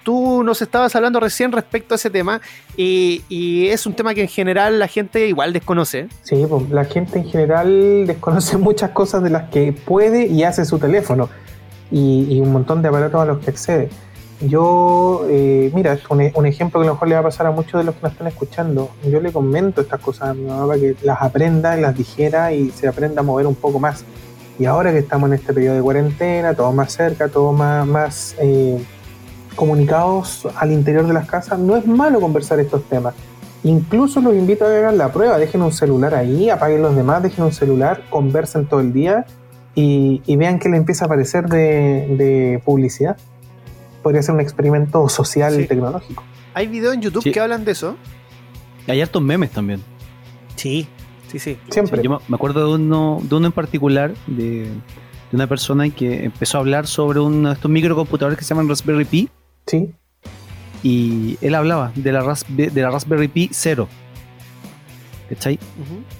[0.02, 2.40] tú nos estabas hablando recién respecto a ese tema
[2.76, 3.22] y,
[3.68, 6.08] es un tema que en general la gente igual desconoce.
[6.22, 10.64] Sí, pues, la gente en general desconoce muchas cosas de las que puede y hace
[10.64, 11.28] su teléfono
[11.90, 13.88] y, un montón de aparatos a los que accede.
[14.40, 17.52] Yo, eh, mira, un, un, ejemplo que a lo mejor le va a pasar a
[17.52, 18.90] muchos de los que nos están escuchando.
[19.08, 22.70] Yo le comento estas cosas a mi mamá para que las aprenda, las dijera y
[22.70, 24.04] se aprenda a mover un poco más.
[24.58, 28.36] Y ahora que estamos en este periodo de cuarentena, todo más cerca, todo más, más
[28.38, 28.82] eh,
[29.56, 33.14] comunicados al interior de las casas, no es malo conversar estos temas.
[33.64, 37.22] Incluso los invito a que hagan la prueba, dejen un celular ahí, apaguen los demás,
[37.22, 39.24] dejen un celular, conversen todo el día
[39.74, 43.16] y, vean que le empieza a aparecer de, publicidad.
[44.02, 46.24] Podría ser un experimento social y tecnológico.
[46.54, 47.96] Hay videos en YouTube que hablan de eso.
[48.88, 49.80] Hay hartos memes también.
[50.56, 50.88] Sí,
[51.32, 51.58] Sí, sí.
[51.70, 52.02] Siempre.
[52.02, 54.68] yo me acuerdo de uno, de uno en particular, de,
[55.32, 59.06] una persona que empezó a hablar sobre uno de estos microcomputadores que se llaman Raspberry
[59.06, 59.30] Pi.
[59.66, 59.94] Sí.
[60.82, 63.88] Y él hablaba de la, de la Raspberry Pi 0.
[65.30, 65.58] ¿Cachai?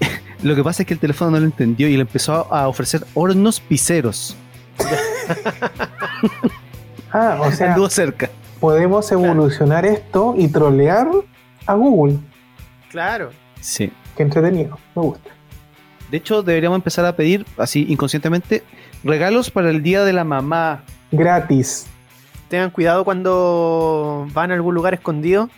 [0.43, 3.05] Lo que pasa es que el teléfono no lo entendió y le empezó a ofrecer
[3.15, 4.35] hornos piseros.
[7.13, 7.75] ah, o sea.
[7.75, 8.31] Anduvo cerca.
[8.59, 11.09] Podemos evolucionar esto y trolear
[11.67, 12.19] a Google.
[12.91, 13.31] Claro.
[13.61, 13.93] Sí.
[14.23, 15.31] Entretenido, me gusta.
[16.11, 18.63] De hecho, deberíamos empezar a pedir, así inconscientemente,
[19.03, 20.85] regalos para el Día de la Mamá.
[21.11, 21.87] Gratis.
[22.49, 25.49] Tengan cuidado cuando van a algún lugar escondido.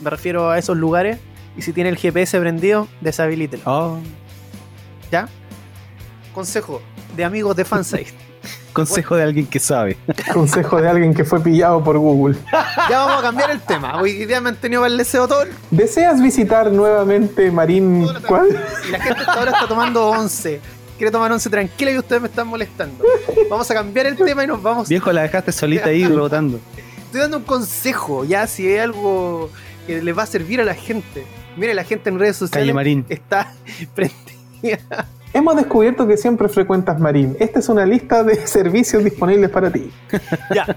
[0.00, 1.18] Me refiero a esos lugares.
[1.56, 3.62] Y si tiene el GPS prendido, deshabilítelo.
[3.66, 3.98] Oh.
[5.10, 5.28] ¿Ya?
[6.34, 6.82] Consejo
[7.16, 8.12] de amigos de Fansite.
[8.72, 9.96] Consejo de alguien que sabe.
[10.32, 12.36] Consejo de alguien que fue pillado por Google.
[12.88, 14.00] Ya vamos a cambiar el tema.
[14.00, 15.44] Hoy día me han tenido para el deseo todo.
[15.70, 18.06] ¿Deseas visitar nuevamente Marín?
[18.26, 18.48] ¿Cuál?
[18.86, 20.60] Y la gente hasta ahora está tomando 11.
[20.96, 23.04] Quiere tomar 11 tranquila y ustedes me están molestando.
[23.48, 24.88] Vamos a cambiar el tema y nos vamos.
[24.88, 26.60] Viejo, la dejaste solita ahí rebotando.
[27.04, 29.50] Estoy dando un consejo, ya, si hay algo
[29.86, 31.24] que les va a servir a la gente.
[31.56, 33.04] Mire, la gente en redes sociales Marín.
[33.08, 33.52] está
[33.94, 37.36] prendida Hemos descubierto que siempre frecuentas Marín.
[37.40, 39.90] Esta es una lista de servicios disponibles para ti.
[40.54, 40.76] ya.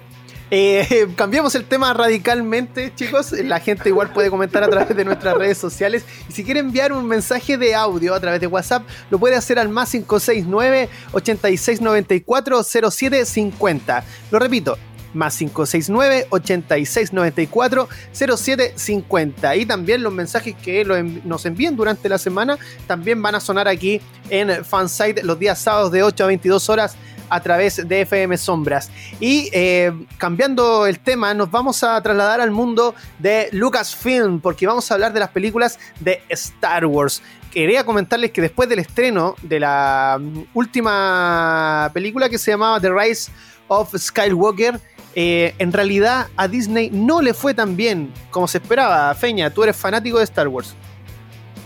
[0.52, 3.32] Eh, cambiamos el tema radicalmente, chicos.
[3.32, 6.06] La gente igual puede comentar a través de nuestras redes sociales.
[6.30, 9.60] Y si quiere enviar un mensaje de audio a través de WhatsApp, lo puede hacer
[9.60, 14.04] al más 569 8694 0750.
[14.32, 14.78] Lo repito,
[15.16, 19.56] más 569 8694 0750.
[19.56, 20.86] Y también los mensajes que
[21.24, 25.92] nos envíen durante la semana también van a sonar aquí en Fansite los días sábados
[25.92, 26.96] de 8 a 22 horas
[27.30, 28.92] a través de FM Sombras.
[29.20, 34.90] Y eh, cambiando el tema, nos vamos a trasladar al mundo de Lucasfilm, porque vamos
[34.92, 37.22] a hablar de las películas de Star Wars
[37.56, 42.92] quería comentarles que después del estreno de la mm, última película que se llamaba The
[42.92, 43.32] Rise
[43.70, 44.78] of Skywalker,
[45.16, 49.14] eh, en realidad a Disney no le fue tan bien como se esperaba.
[49.16, 50.76] Feña, tú eres fanático de Star Wars.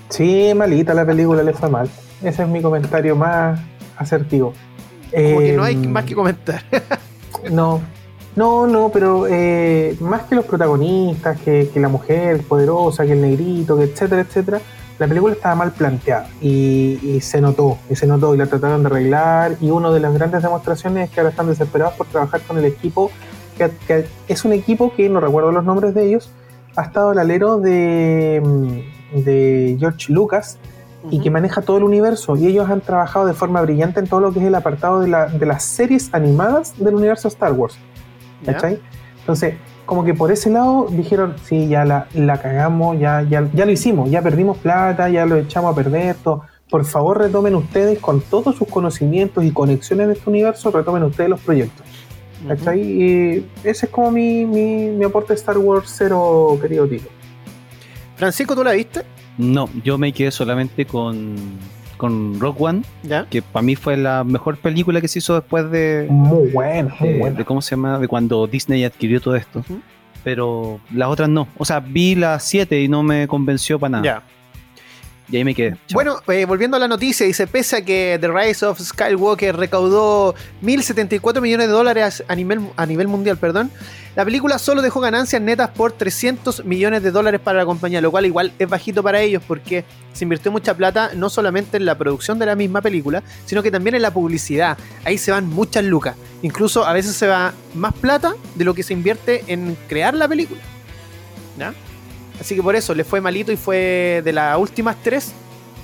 [0.09, 1.89] Sí, malita la película, le fue mal.
[2.23, 3.59] Ese es mi comentario más
[3.97, 4.53] asertivo.
[5.12, 6.63] Como que no hay Eh, más que comentar.
[7.51, 7.79] No,
[8.35, 13.21] no, no, pero eh, más que los protagonistas, que, que la mujer poderosa, que el
[13.21, 14.59] negrito, que etcétera, etcétera,
[14.97, 18.83] la película estaba mal planteada y, y se notó, y se notó, y la trataron
[18.83, 22.41] de arreglar, y una de las grandes demostraciones es que ahora están desesperados por trabajar
[22.41, 23.09] con el equipo,
[23.60, 26.32] que, que es un equipo que, no recuerdo los nombres de ellos,
[26.76, 30.58] ha estado al alero de, mm, de George Lucas,
[31.12, 32.36] y que maneja todo el universo.
[32.36, 35.08] Y ellos han trabajado de forma brillante en todo lo que es el apartado de,
[35.08, 37.78] la- de las series animadas del universo Star Wars.
[38.45, 38.80] ¿Cachai?
[39.22, 43.65] Entonces, como que por ese lado dijeron, sí, ya la, la cagamos, ya, ya, ya
[43.65, 46.41] lo hicimos, ya perdimos plata, ya lo echamos a perder, todo.
[46.69, 51.30] Por favor, retomen ustedes con todos sus conocimientos y conexiones de este universo, retomen ustedes
[51.30, 51.86] los proyectos.
[52.47, 52.80] ¿Cachai?
[52.82, 57.10] Y ese es como mi, mi, mi aporte Star Wars cero, querido Tito.
[58.15, 59.02] Francisco, ¿tú la viste?
[59.38, 61.36] No, yo me quedé solamente con,
[61.97, 63.25] con Rock One, ¿Ya?
[63.30, 67.10] que para mí fue la mejor película que se hizo después de, Muy bueno, muy
[67.10, 67.38] de, bueno.
[67.38, 69.63] de cómo se llama, de cuando Disney adquirió todo esto.
[70.23, 71.47] Pero las otras no.
[71.58, 74.04] O sea, vi las 7 y no me convenció para nada.
[74.04, 74.23] Ya.
[75.32, 75.78] Y ahí me quedé.
[75.94, 80.34] Bueno, eh, volviendo a la noticia, dice, pese a que The Rise of Skywalker recaudó
[80.63, 83.72] 1.074 millones de dólares a nivel, a nivel mundial, perdón,
[84.15, 88.10] la película solo dejó ganancias netas por 300 millones de dólares para la compañía, lo
[88.10, 91.98] cual igual es bajito para ellos porque se invirtió mucha plata no solamente en la
[91.98, 94.78] producción de la misma película, sino que también en la publicidad.
[95.06, 96.15] Ahí se van muchas lucas.
[96.42, 100.28] Incluso a veces se va más plata de lo que se invierte en crear la
[100.28, 100.60] película.
[101.58, 101.74] ¿Ya?
[102.39, 105.34] Así que por eso le fue malito y fue de las últimas tres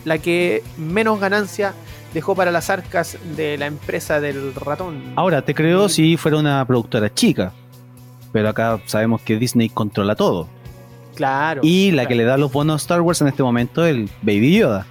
[0.06, 1.74] la que menos ganancia
[2.14, 5.14] dejó para las arcas de la empresa del ratón.
[5.16, 7.52] Ahora, te creo si fuera una productora chica.
[8.32, 10.48] Pero acá sabemos que Disney controla todo.
[11.16, 11.62] claro.
[11.64, 12.10] Y la claro.
[12.10, 14.86] que le da los bonos a Star Wars en este momento es el Baby Yoda.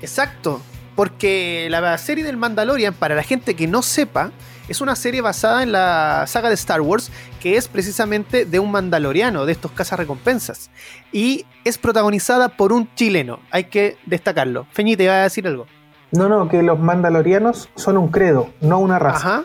[0.00, 0.60] Exacto.
[0.94, 4.32] Porque la serie del Mandalorian, para la gente que no sepa,
[4.68, 8.70] es una serie basada en la saga de Star Wars, que es precisamente de un
[8.70, 10.70] mandaloriano, de estos cazarrecompensas.
[11.12, 14.66] Y es protagonizada por un chileno, hay que destacarlo.
[14.72, 15.66] Feñi, te iba a decir algo.
[16.12, 19.18] No, no, que los mandalorianos son un credo, no una raza.
[19.18, 19.44] Ajá.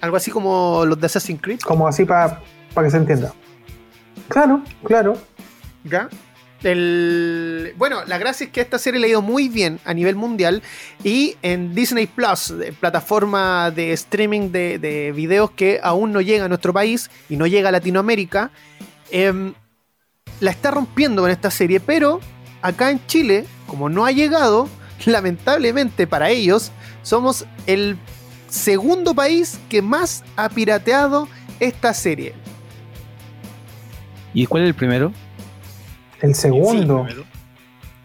[0.00, 1.60] Algo así como los de Assassin's Creed.
[1.60, 2.40] Como así para
[2.74, 3.32] que se entienda.
[4.28, 5.14] Claro, claro.
[5.84, 6.08] ¿Ya?
[6.66, 10.16] El- bueno, la gracia es que esta serie le ha ido muy bien a nivel
[10.16, 10.62] mundial
[11.04, 16.48] y en Disney Plus, plataforma de streaming de, de videos que aún no llega a
[16.48, 18.50] nuestro país y no llega a Latinoamérica,
[19.12, 19.54] em,
[20.40, 22.20] la está rompiendo con esta serie, pero
[22.62, 24.68] acá en Chile, como no ha llegado,
[25.06, 27.96] lamentablemente para ellos, somos el
[28.48, 31.28] segundo país que más ha pirateado
[31.60, 32.34] esta serie.
[34.34, 35.12] ¿Y cuál es el primero?
[36.20, 37.06] El segundo.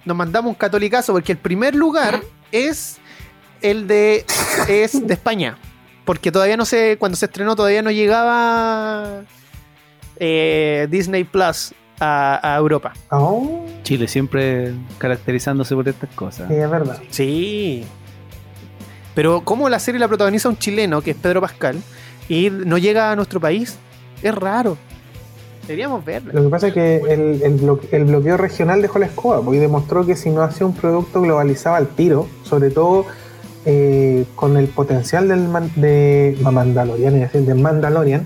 [0.06, 2.22] nos mandamos un catolicazo porque el primer lugar
[2.52, 2.98] es
[3.62, 4.26] el de
[4.68, 5.58] es de España
[6.06, 9.22] porque todavía no sé cuando se estrenó todavía no llegaba
[10.18, 16.48] eh, Disney Plus a, a Europa Oh, Chile siempre caracterizándose por estas cosas.
[16.48, 17.00] sí, es verdad.
[17.12, 17.86] sí
[19.14, 21.82] pero como la serie la protagoniza un chileno que es Pedro Pascal
[22.28, 23.78] y no llega a nuestro país
[24.24, 24.78] es raro
[25.64, 29.06] deberíamos verlo Lo que pasa es que el, el bloque- el bloqueo regional dejó la
[29.08, 33.06] escoba pues, y demostró que si no hacía un producto globalizado al tiro, sobre todo
[33.66, 38.26] eh, con el potencial del man- de Mandalorian, es decir, del Mandalorian,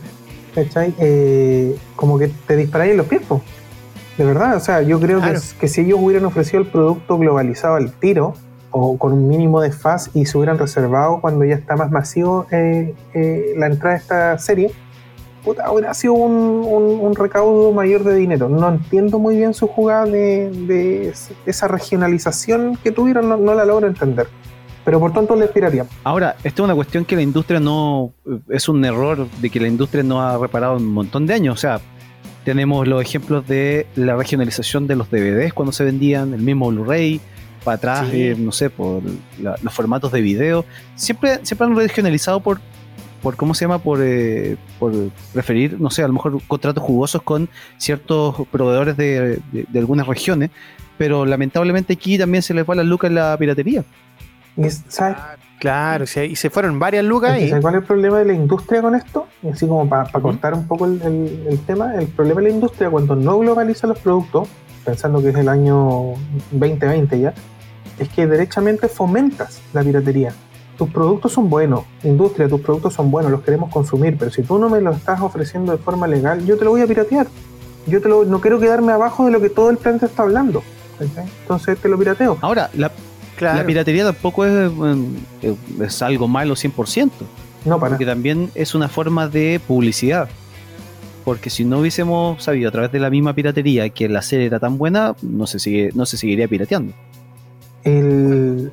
[0.53, 0.93] ¿cachai?
[0.99, 3.41] Eh, como que te disparáis en los pies, po.
[4.17, 5.39] De verdad, o sea, yo creo Claro.
[5.39, 8.33] que, que si ellos hubieran ofrecido el producto globalizado al tiro,
[8.71, 12.45] o con un mínimo de faz y se hubieran reservado cuando ya está más masivo
[12.51, 14.71] eh, eh, la entrada de esta serie,
[15.45, 18.49] puta, hubiera sido un, un- un recaudo mayor de dinero.
[18.49, 21.13] No entiendo muy bien su jugada de, de
[21.45, 24.27] esa regionalización que tuvieron, no, no la logro entender.
[24.83, 25.85] Pero por tanto le tiraría.
[26.03, 28.11] Ahora, esta es una cuestión que la industria no.
[28.49, 31.55] Es un error de que la industria no ha reparado en un montón de años.
[31.55, 31.79] O sea,
[32.43, 37.19] tenemos los ejemplos de la regionalización de los DVDs cuando se vendían, el mismo Blu-ray,
[37.63, 38.21] para atrás, Sí.
[38.21, 39.01] eh, no sé, por
[39.41, 40.65] la- los formatos de video.
[40.95, 42.59] Siempre, siempre han regionalizado por,
[43.25, 43.79] por ¿cómo se llama?
[43.79, 44.93] Por, eh, por
[45.33, 50.05] preferir, no sé, a lo mejor contratos jugosos con ciertos proveedores de, de- de algunas
[50.07, 50.51] regiones.
[50.97, 53.83] Pero lamentablemente aquí también se les va la luca en la piratería.
[54.87, 55.17] ¿sabes?
[55.59, 58.33] claro sí, y se fueron varias lucas y ¿sabes cuál es el problema de la
[58.33, 59.27] industria con esto?
[59.43, 62.53] Y así como para cortar un poco el, el- el tema, el problema de la
[62.53, 64.47] industria cuando no globaliza los productos
[64.85, 66.13] pensando que es el año
[66.51, 67.33] 2020 ya,
[67.99, 70.31] es que derechamente fomentas la piratería.
[70.77, 74.57] Tus productos son buenos, industria, tus productos son buenos, los queremos consumir, pero si tú
[74.59, 77.27] no me los estás ofreciendo de forma legal, yo te lo voy a piratear.
[77.87, 80.63] Yo te lo, no quiero quedarme abajo de lo que todo el planeta está hablando.
[80.99, 82.37] Entonces te lo pirateo.
[82.41, 82.91] Ahora, la,
[83.37, 83.57] Claro.
[83.59, 84.71] la piratería tampoco es,
[85.81, 87.11] es algo malo 100%,
[87.65, 87.91] No, para.
[87.91, 90.29] porque también es una forma de publicidad.
[91.25, 94.59] Porque si no hubiésemos sabido a través de la misma piratería que la serie era
[94.59, 96.93] tan buena, no se, sigue, no se seguiría pirateando.
[97.85, 98.71] El,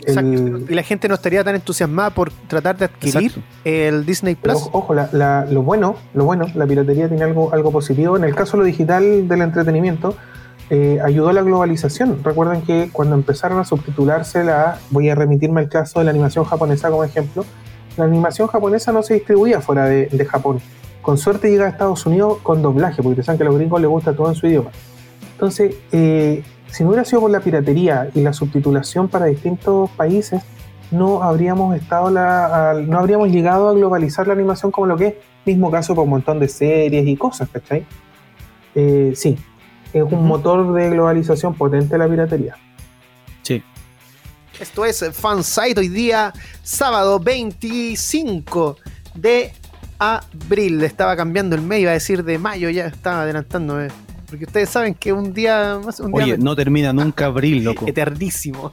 [0.71, 3.43] Y la gente no estaría tan entusiasmada por tratar de adquirir Exacto.
[3.65, 4.55] el Disney Plus.
[4.57, 8.17] ojo, ojo, la- la- lo bueno, lo bueno, la piratería tiene algo, algo positivo.
[8.17, 10.17] En el caso de lo digital del entretenimiento,
[10.71, 12.25] eh, ayudó a la globalización.
[12.25, 16.47] Recuerden que cuando empezaron a subtitularse la, voy a remitirme al caso de la animación
[16.47, 17.45] japonesa como ejemplo,
[17.99, 20.59] la animación japonesa no se distribuía fuera de, de Japón.
[21.03, 23.91] Con suerte llega a Estados Unidos con doblaje, porque saben que a los gringos les
[23.91, 24.71] gusta todo en su idioma.
[25.33, 30.43] Entonces, eh, si no hubiera sido por la piratería y la subtitulación para distintos países,
[30.91, 35.07] no habríamos estado la, al- no habríamos llegado a globalizar la animación como lo que
[35.07, 35.15] es.
[35.47, 37.85] Mismo caso para un montón de series y cosas, ¿cachai?
[38.75, 39.37] Eh, sí,
[39.93, 42.57] es un motor de globalización potente la piratería.
[43.43, 43.63] Sí.
[44.61, 46.33] Esto es Fansite hoy día,
[46.63, 48.77] sábado 25
[49.15, 49.53] de
[49.99, 50.83] abril.
[50.85, 53.89] Estaba cambiando el mes, iba a decir de mayo, ya estaba adelantándome.
[54.33, 57.87] Porque ustedes saben que un día más, un día Oye, no termina nunca abril, loco.
[57.87, 58.71] eternísimo.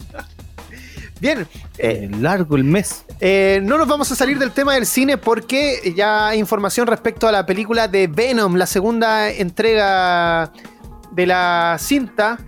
[1.20, 3.04] Bien, eh, Eh, largo el mes.
[3.20, 7.28] eh, no nos vamos a salir del tema del cine porque ya hay información respecto
[7.28, 10.54] a la película de Venom, la segunda entrega
[11.12, 12.40] de la cinta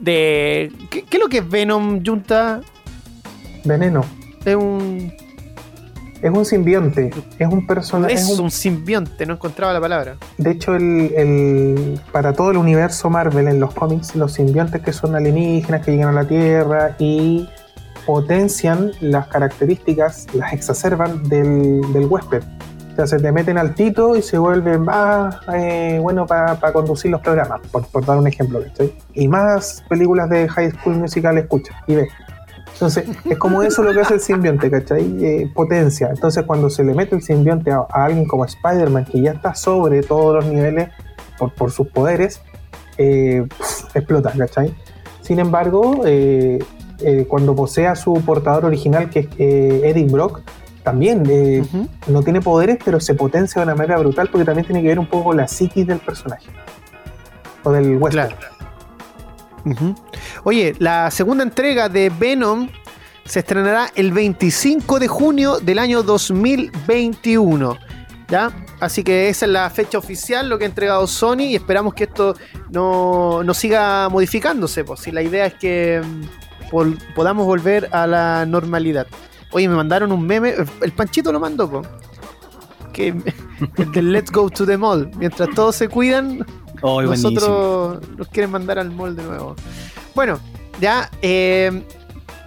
[0.00, 0.72] de...
[0.88, 2.62] ¿Qué, qué es lo que es Venom, Junta?
[3.66, 4.06] Veneno.
[4.42, 5.12] Es un...
[6.22, 8.12] Es un simbionte, es un personaje.
[8.14, 10.16] Es es un- un simbionte, no encontraba la palabra.
[10.36, 14.92] de hecho, el, el- para todo el universo Marvel en los cómics, los simbiontes que
[14.92, 17.48] son alienígenas que llegan a la Tierra y
[18.06, 22.42] potencian las características, las exacerban del, del huésped.
[22.92, 27.10] O sea, se te meten al tito y se vuelven más eh, bueno para conducir
[27.10, 28.60] los programas, por, por dar un ejemplo.
[29.14, 32.08] Y más películas de High School Musical escucha y ve.
[32.72, 35.24] Entonces, es como eso lo que hace el simbionte, ¿cachai?
[35.24, 36.08] Eh, potencia.
[36.08, 39.54] Entonces, cuando se le mete el simbionte a, a alguien como Spider-Man, que ya está
[39.54, 40.88] sobre todos los niveles
[41.38, 42.40] por, por sus poderes,
[42.96, 43.46] eh,
[43.94, 44.74] explota, ¿cachai?
[45.20, 46.58] Sin embargo, eh,
[47.28, 50.40] cuando posea su portador original, que es Eddie Brock,
[50.82, 51.22] también
[52.06, 54.98] no tiene poderes, pero se potencia de una manera brutal porque también tiene que ver
[54.98, 56.48] un poco con la psiquis del personaje.
[57.62, 58.28] O del huésped.
[58.28, 58.59] Claro.
[60.44, 62.68] Oye, la segunda entrega de Venom
[63.24, 67.76] se estrenará el 25 de junio del año 2021.
[68.28, 68.52] ¿Ya?
[68.78, 72.04] Así que esa es la fecha oficial, lo que ha entregado Sony, y esperamos que
[72.04, 72.36] esto
[72.70, 74.84] no, no siga modificándose.
[74.84, 79.06] Pues, si la idea es que mm, podamos volver a la normalidad.
[79.52, 81.82] Oye, me mandaron un meme, el Panchito lo mandó, po,
[82.92, 83.08] que
[83.76, 85.10] el del Let's Go to the Mall.
[85.16, 86.46] Mientras todos se cuidan,
[86.82, 87.30] Oh, buenísimo.
[87.30, 89.56] nosotros nos quieren mandar al mall de nuevo.
[90.14, 90.40] Bueno,
[90.80, 91.82] ya eh,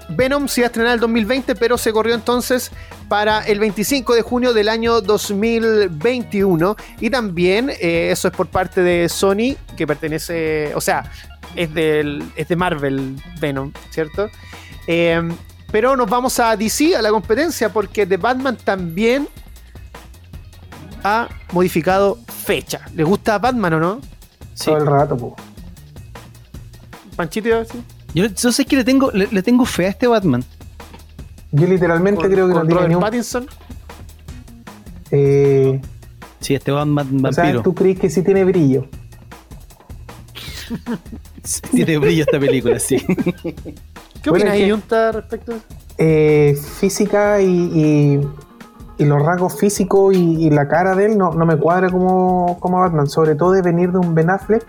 [0.10, 2.72] Venom se iba a estrenar el 2020, pero se corrió entonces
[3.08, 6.76] para el 25 de junio del año 2021.
[7.00, 11.12] Y también eh, eso es por parte de Sony, que pertenece, o sea,
[11.56, 14.30] es, del, es de Marvel Venom, ¿cierto?
[14.88, 15.22] Eh,
[15.72, 19.28] pero nos vamos a DC, a la competencia, porque The Batman también
[21.04, 22.82] ha modificado fecha.
[22.94, 24.02] ¿Les gusta Batman o no?
[24.54, 24.66] Sí.
[24.66, 25.36] Todo el rato, po.
[27.16, 27.82] Panchito iba a decir.
[28.14, 30.44] Yo, yo sé que le tengo, le, le tengo fe a este Batman.
[31.52, 33.02] Yo literalmente Con- creo que no con tiene Robert ni un.
[33.02, 33.48] Pattinson.
[35.12, 35.82] eh,
[36.40, 37.62] Sí, este Batman o sea, vampiro.
[37.64, 38.88] tú crees que sí tiene brillo.
[41.44, 42.98] Sí, Tiene brillo esta película, sí.
[42.98, 45.66] ¿Qué Bueno, opinas, que- Junta, respecto a eso?
[45.98, 48.28] eh, física y, y-
[48.98, 52.80] y los rasgos físicos y, la cara de él no, no me cuadra como, como
[52.80, 54.66] Batman, sobre todo de venir de un Ben Affleck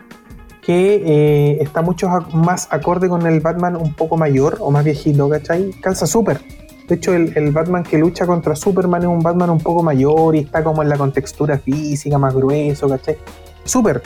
[0.63, 5.29] que eh, está mucho más acorde con el Batman un poco mayor o más viejito,
[5.29, 5.73] ¿cachai?
[5.73, 6.41] Calza súper.
[6.89, 10.35] De hecho, el, el Batman que lucha contra Superman es un Batman un poco mayor
[10.37, 13.19] y está como en la contextura física, más grueso, ¿cachai?
[13.65, 14.03] Súper.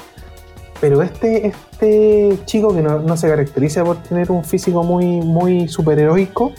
[0.81, 5.69] Pero este, este chico que no, no se caracteriza por tener un físico muy, muy
[5.69, 6.53] superheroico,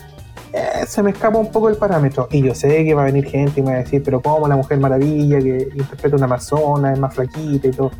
[0.52, 2.28] eh, se me escapa un poco el parámetro.
[2.30, 4.48] Y yo sé que va a venir gente y me va a decir, pero ¿cómo
[4.48, 7.90] la Mujer Maravilla que interpreta una amazona, es más flaquita y todo?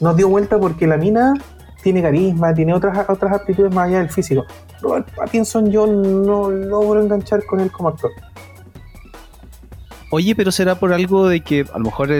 [0.00, 1.34] Nos dio vuelta porque la mina
[1.82, 4.44] tiene carisma, tiene otras, otras aptitudes más allá del físico.
[4.80, 8.10] Robert Pattinson yo no logro enganchar con él como actor.
[10.10, 12.10] Oye, pero será por algo de que a lo mejor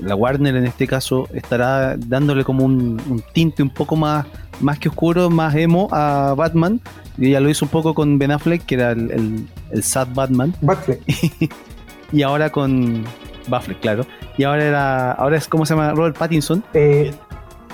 [0.00, 4.26] la Warner en este caso estará dándole como un, un tinte un poco más,
[4.60, 6.80] más que oscuro, más emo a Batman.
[7.18, 10.08] Y ya lo hizo un poco con Ben Affleck, que era el, el, el sad
[10.14, 10.54] Batman.
[10.60, 11.00] Batfleck.
[12.12, 13.04] y ahora con
[13.48, 14.06] Batfleck, claro.
[14.36, 17.12] Y ahora era, ahora es como se llama Robert Pattinson, Eh,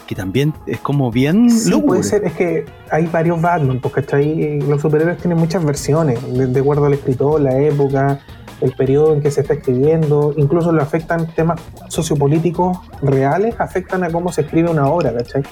[0.06, 1.86] que también es como bien sí, lúgubre.
[2.00, 2.24] puede ser.
[2.24, 4.60] Es que hay varios Batman, porque ¿cachai?
[4.60, 8.18] los superhéroes tienen muchas versiones, de, de acuerdo al escritor, la época,
[8.60, 10.34] el periodo en que se está escribiendo.
[10.36, 15.44] Incluso lo afectan temas sociopolíticos reales, afectan a cómo se escribe una obra, ¿cachai?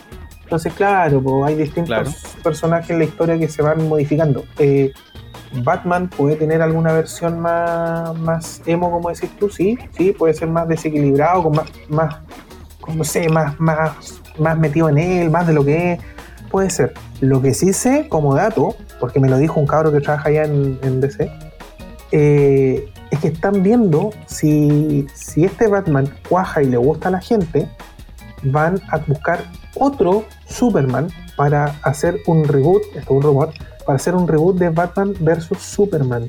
[0.48, 2.10] Entonces, claro, pues, hay distintos Claro.
[2.42, 4.44] personajes en la historia que se van modificando.
[4.58, 4.94] Eh,
[5.62, 10.48] Batman puede tener alguna versión más, más emo, como decís tú, sí, sí, puede ser
[10.48, 12.16] más desequilibrado, con más, más
[12.94, 13.92] no sé, más, más,
[14.38, 16.00] más metido en él, más de lo que es,
[16.50, 16.94] puede ser.
[17.20, 20.44] Lo que sí sé, como dato, porque me lo dijo un cabro que trabaja allá
[20.44, 21.30] en, en DC,
[22.12, 27.20] eh, es que están viendo si, si este Batman cuaja y le gusta a la
[27.20, 27.68] gente,
[28.44, 29.44] van a buscar
[29.74, 33.52] otro Superman para hacer un reboot, esto es un rumor,
[33.86, 36.28] para hacer un reboot de Batman versus Superman.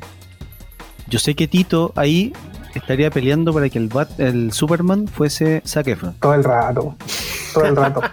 [1.08, 2.34] Yo sé que Tito ahí
[2.76, 6.14] estaría peleando para que el, Bat- el Superman fuese Zac Efron.
[6.20, 6.96] Todo el rato,
[7.54, 8.02] todo el rato.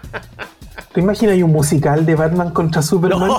[0.94, 3.30] ¿Te imaginas un musical de Batman contra Superman?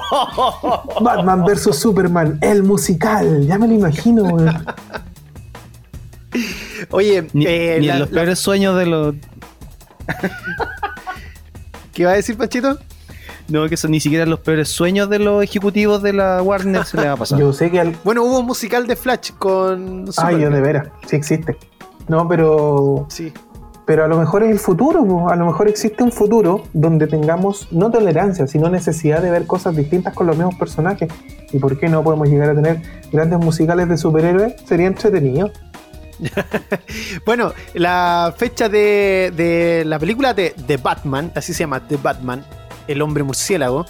[1.02, 4.28] Batman versus Superman, el musical, ya me lo imagino.
[6.92, 9.16] Oye, Ni, eh, ni la- en los la- peores sueños de los.
[11.98, 12.78] ¿Qué va a decir Pachito?
[13.50, 16.96] No, que son ni siquiera los peores sueños de los ejecutivos de la Warner se
[16.96, 17.40] le va a pasar.
[17.40, 17.96] Yo sé que al...
[18.04, 20.42] Bueno, hubo un musical de Flash con Ay, Superman.
[20.42, 21.58] yo de veras, sí existe.
[22.08, 23.34] No, pero Sí.
[23.88, 25.30] Pero a lo mejor es el futuro, po.
[25.30, 29.76] a lo mejor existe un futuro donde tengamos no tolerancia, sino necesidad de ver cosas
[29.76, 31.10] distintas con los mismos personajes.
[31.54, 32.82] ¿Y por qué no podemos llegar a tener
[33.14, 34.56] grandes musicales de superhéroes?
[34.66, 35.52] Sería entretenido.
[37.26, 42.46] Bueno, la fecha de, de la película de The Batman, así se llama The Batman,
[42.88, 43.86] el hombre murciélago,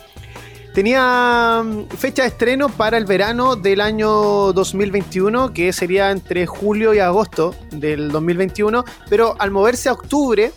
[0.73, 6.93] tenía mm, fecha de estreno para el verano del año 2021, que sería entre julio
[6.93, 10.51] y agosto del 2021, pero al moverse a octubre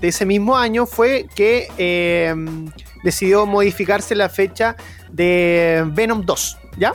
[0.00, 2.34] de ese mismo año fue que eh,
[3.02, 4.76] decidió modificarse la fecha
[5.10, 6.92] de Venom 2, ¿ya?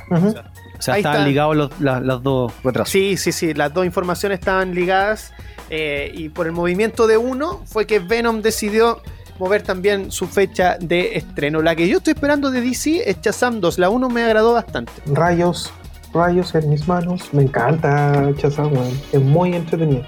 [0.78, 1.28] O sea, ahí estaban está.
[1.28, 2.92] ligados los, la- las dos retrasos.
[2.92, 5.34] Sí, sí, sí, las dos informaciones estaban ligadas
[5.70, 9.02] eh, y por el movimiento de uno fue que Venom decidió
[9.40, 11.62] mover también su fecha de estreno.
[11.62, 14.92] La que yo estoy esperando de DC es Shazam 2, la 1 me agradó bastante.
[15.08, 15.72] Rayos,
[16.14, 17.34] rayos en mis manos.
[17.34, 19.00] Me encanta Shazam, weón.
[19.12, 20.04] Es muy entretenido.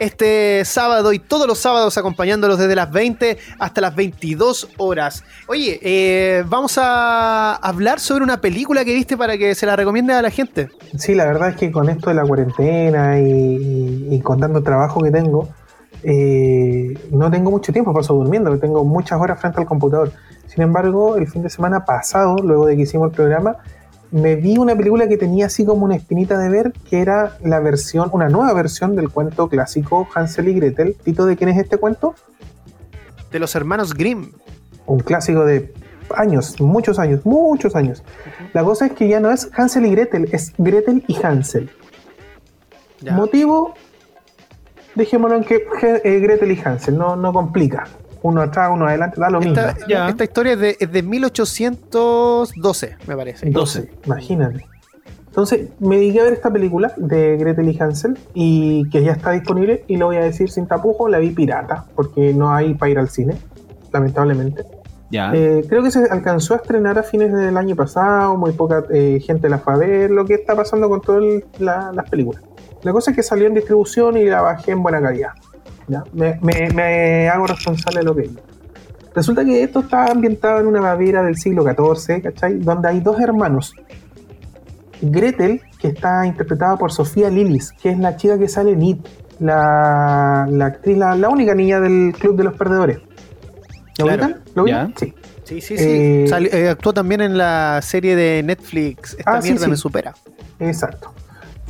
[0.00, 5.22] Este sábado y todos los sábados acompañándolos desde las 20 hasta las 22 horas.
[5.46, 10.14] Oye, eh, vamos a hablar sobre una película que viste para que se la recomiende
[10.14, 10.70] a la gente.
[10.96, 15.02] Sí, la verdad es que con esto de la cuarentena y, y- con tanto trabajo
[15.02, 15.50] que tengo,
[16.02, 20.12] eh, no tengo mucho tiempo, paso durmiendo, tengo muchas horas frente al computador.
[20.46, 23.56] Sin embargo, el fin de semana pasado, luego de que hicimos el programa,
[24.12, 27.60] me vi una película que tenía así como una espinita de ver, que era la
[27.60, 30.96] versión, una nueva versión del cuento clásico Hansel y Gretel.
[31.02, 32.14] ¿Tito de quién es este cuento?
[33.30, 34.32] De los hermanos Grimm.
[34.86, 35.72] un clásico de
[36.16, 38.02] años, muchos años, muchos años.
[38.52, 41.70] La cosa es que ya no es Hansel y Gretel, es Gretel y Hansel.
[43.00, 43.12] Ya.
[43.12, 43.74] Motivo,
[44.94, 45.64] dejémoslo en que
[46.04, 47.86] eh, Gretel y Hansel, no, no complica.
[48.22, 49.54] Uno atrás, uno adelante, da lo mismo.
[49.54, 50.08] Esta, Ya.
[50.08, 53.46] esta historia es de, es de 1812, me parece.
[53.46, 53.98] Entonces, 12.
[54.06, 54.66] imagínate.
[55.28, 59.30] Entonces, me dediqué a ver esta película de Gretel y Hansel y que ya está
[59.30, 62.90] disponible y lo voy a decir sin tapujo, la vi pirata porque no hay para
[62.90, 63.36] ir al cine,
[63.92, 64.64] lamentablemente.
[65.10, 65.32] Ya.
[65.34, 69.20] Eh, creo que se alcanzó a estrenar a fines del año pasado, muy poca eh,
[69.24, 71.22] gente la fue a ver, lo que está pasando con todas
[71.58, 72.42] la- las películas.
[72.82, 75.30] La cosa es que salió en distribución y la bajé en buena calidad.
[75.90, 76.04] ¿Ya?
[76.12, 78.40] Me, me- me hago responsable de lo que hice.
[79.14, 82.58] Resulta que esto está ambientado en una Baviera del siglo XIV, ¿cachai?
[82.60, 83.74] Donde hay dos hermanos.
[85.02, 89.06] Gretel, que está interpretada por Sofía Lillis, que es la chica que sale en It,
[89.38, 92.98] la, la actriz, la, la única niña del Club de los Perdedores.
[93.98, 94.24] ¿Lo Claro.
[94.26, 94.42] ubican?
[94.54, 94.94] ¿Lo ubican?
[94.96, 95.14] Sí.
[95.44, 95.84] Sí, sí, sí.
[95.84, 99.16] Eh, eh, actuó también en la serie de Netflix.
[99.18, 99.70] Esta Ah, sí, mierda sí.
[99.70, 100.14] me supera.
[100.60, 101.12] Exacto.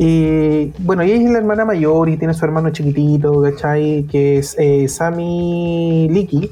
[0.03, 4.07] Y bueno, ella es la hermana mayor y tiene su hermano chiquitito, ¿cachai?
[4.11, 6.51] Que es eh, Sammy Licky.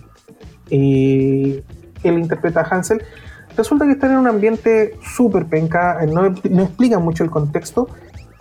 [0.68, 1.62] Eh,
[2.02, 3.02] él interpreta a Hansel.
[3.56, 7.88] Resulta que están en un ambiente súper penca, eh, no, no explican mucho el contexto,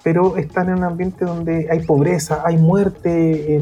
[0.03, 3.55] pero están en un ambiente donde hay pobreza, hay muerte,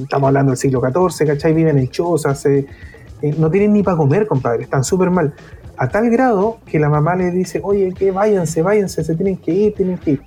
[0.00, 1.54] estamos hablando del siglo XIV, ¿cachai?
[1.54, 2.66] Viven en chozas, eh,
[3.36, 5.34] no tienen ni para comer, compadre, están súper mal.
[5.76, 9.50] A tal grado que la mamá le dice, oye, que váyanse, váyanse, se tienen que
[9.50, 10.22] ir, tienen que ir.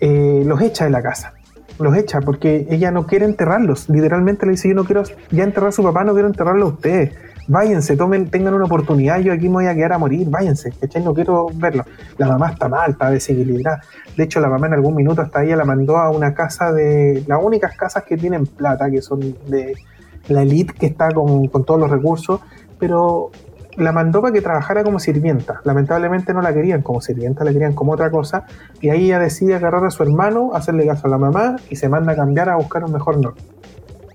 [0.00, 1.32] Eh, los echa de la casa.
[1.78, 3.88] los echa porque ella no quiere enterrarlos.
[3.88, 6.68] Literalmente le dice, yo no quiero ya enterrar a su papá, no quiero enterrarlo a
[6.68, 7.12] ustedes.
[7.46, 7.96] Váyanse,
[8.30, 11.02] tengan una oportunidad, yo aquí me voy a quedar a morir, váyanse, ¿cachai?
[11.04, 11.84] No quiero verlo.
[12.16, 13.82] La mamá está mal, está desequilibrada.
[14.16, 17.22] De hecho, la mamá en algún minuto hasta ella la mandó a una casa de...
[17.26, 19.74] Las únicas casas que tienen plata, que son de
[20.28, 22.40] la elite que está con todos los recursos,
[22.78, 23.30] pero
[23.76, 25.60] la mandó para que trabajara como sirvienta.
[25.64, 28.44] Lamentablemente no la querían como sirvienta, la querían como otra cosa.
[28.80, 31.88] Y ahí ella decide agarrar a su hermano, hacerle caso a la mamá y se
[31.88, 33.42] manda a cambiar a buscar un mejor norte.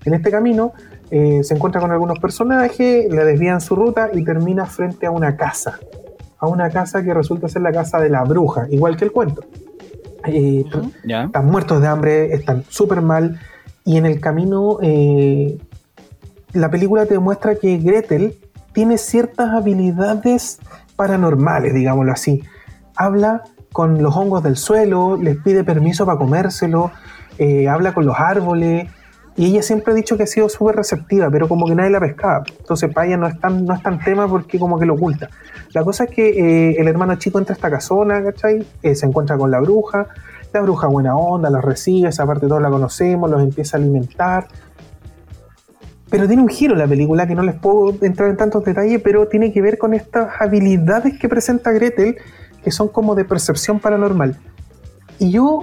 [0.04, 0.72] En este camino
[1.10, 5.36] eh, se encuentra con algunos personajes, le desvían su ruta y termina frente a una
[5.36, 5.78] casa.
[6.38, 9.42] A una casa que resulta ser la casa de la bruja, igual que el cuento.
[10.26, 10.64] Eh,
[11.04, 13.38] están muertos de hambre, están súper mal.
[13.84, 15.58] Y en el camino, eh,
[16.52, 18.36] la película te muestra que Gretel
[18.72, 20.58] tiene ciertas habilidades
[20.96, 22.42] paranormales, digámoslo así.
[22.96, 23.42] Habla
[23.72, 26.90] con los hongos del suelo, les pide permiso para comérselo,
[27.38, 28.88] eh, habla con los árboles,
[29.36, 32.00] y ella siempre ha dicho que ha sido súper receptiva, pero como que nadie la
[32.00, 32.42] pescaba.
[32.58, 35.30] Entonces para ella no es tan, no es tan tema porque como que lo oculta.
[35.72, 38.66] La cosa es que eh, el hermano chico entra a esta casona, ¿cachai?
[38.82, 40.08] Eh, se encuentra con la bruja,
[40.52, 44.48] la bruja buena onda, la recibe, esa parte todos la conocemos, los empieza a alimentar,
[46.10, 49.28] pero tiene un giro la película que no les puedo entrar en tantos detalles, pero
[49.28, 52.16] tiene que ver con estas habilidades que presenta Gretel,
[52.62, 54.36] que son como de percepción paranormal.
[55.18, 55.60] Y yo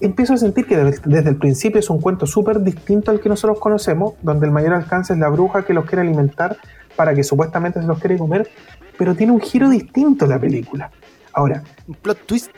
[0.00, 3.58] empiezo a sentir que desde el principio es un cuento súper distinto al que nosotros
[3.58, 6.56] conocemos, donde el mayor alcance es la bruja que los quiere alimentar
[6.94, 8.48] para que supuestamente se los quiere comer,
[8.96, 10.90] pero tiene un giro distinto la película.
[11.32, 12.50] Ahora, un plot twist.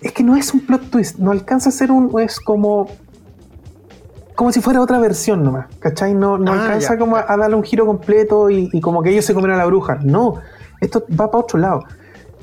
[0.00, 2.10] Es que no es un plot twist, no alcanza a ser un.
[2.20, 2.88] Es como
[4.38, 6.14] como si fuera otra versión nomás, ¿cachai?
[6.14, 9.34] No, no ah, alcanza como a, darle un giro completo y, como que ellos se
[9.34, 9.98] comen a la bruja.
[10.04, 10.34] No,
[10.80, 11.82] esto va para otro lado.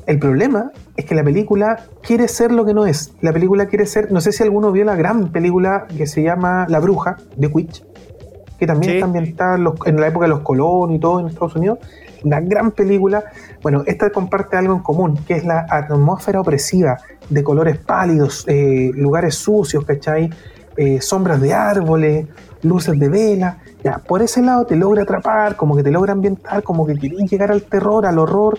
[0.06, 3.14] El problema es que la película quiere ser lo que no es.
[3.22, 6.66] La película quiere ser, no sé si alguno vio la gran película que se llama
[6.68, 7.82] La Bruja, de Witch,
[8.60, 11.80] que también está ambientada en la época de los colonos y todo en Estados Unidos.
[12.26, 13.24] Una gran película.
[13.62, 16.98] Bueno, esta comparte algo en común, que es la atmósfera opresiva
[17.30, 20.30] de colores pálidos, eh, lugares sucios, ¿cachai?
[20.78, 22.28] Eh, sombras de árboles,
[22.62, 23.60] luces de vela.
[23.84, 27.30] Ya, por ese lado te logra atrapar, como que te logra ambientar, como que querés
[27.30, 28.58] llegar al terror, al horror.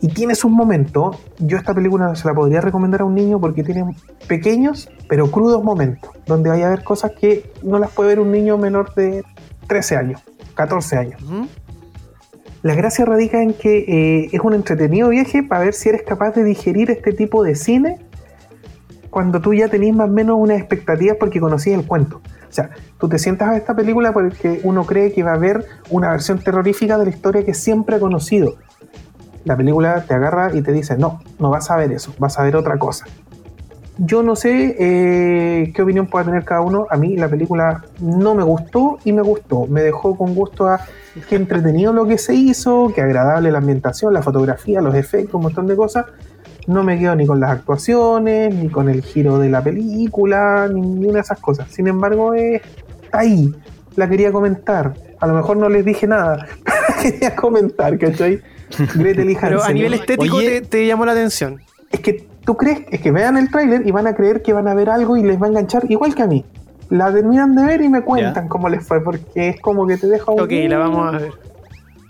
[0.00, 3.64] Y tienes un momento, yo esta película se la podría recomendar a un niño porque
[3.64, 3.96] tiene
[4.28, 8.30] pequeños pero crudos momentos, donde vaya a ver cosas que no las puede ver un
[8.30, 9.24] niño menor de
[9.68, 10.20] 13 años,
[10.54, 11.20] 14 años.
[12.62, 16.32] La gracia radica en que eh, es un entretenido viaje para ver si eres capaz
[16.32, 17.98] de digerir este tipo de cine
[19.16, 22.18] cuando tú ya tenés más o menos unas expectativas porque conocías el cuento.
[22.18, 22.68] O sea,
[23.00, 26.38] tú te sientas a esta película porque uno cree que va a haber una versión
[26.38, 28.56] terrorífica de la historia que siempre ha conocido.
[29.46, 32.42] La película te agarra y te dice, no, no vas a ver eso, vas a
[32.42, 33.06] ver otra cosa.
[33.96, 36.86] Yo no sé eh, qué opinión pueda tener cada uno.
[36.90, 39.66] A mí la película no me gustó y me gustó.
[39.66, 40.82] Me dejó con gusto a
[41.26, 45.44] que entretenido lo que se hizo, que agradable la ambientación, la fotografía, los efectos, un
[45.44, 46.04] montón de cosas
[46.66, 50.80] no me quedo ni con las actuaciones, ni con el giro de la película, ni
[50.80, 51.70] ninguna de esas cosas.
[51.70, 53.52] Sin embargo, está ahí.
[53.94, 54.94] La quería comentar.
[55.20, 56.46] A lo mejor no les dije nada,
[57.02, 58.40] quería comentar, ¿cachai?
[58.94, 60.38] Gretel y Pero a nivel estético
[60.68, 61.60] te, llamó la atención.
[61.90, 64.68] Es que tú crees, es que vean el tráiler y van a creer que van
[64.68, 66.44] a ver algo y les va a enganchar igual que a mí.
[66.90, 70.06] La terminan de ver y me cuentan cómo les fue, porque es como que te
[70.06, 70.40] deja un...
[70.40, 71.45] Ok, la vamos a ver.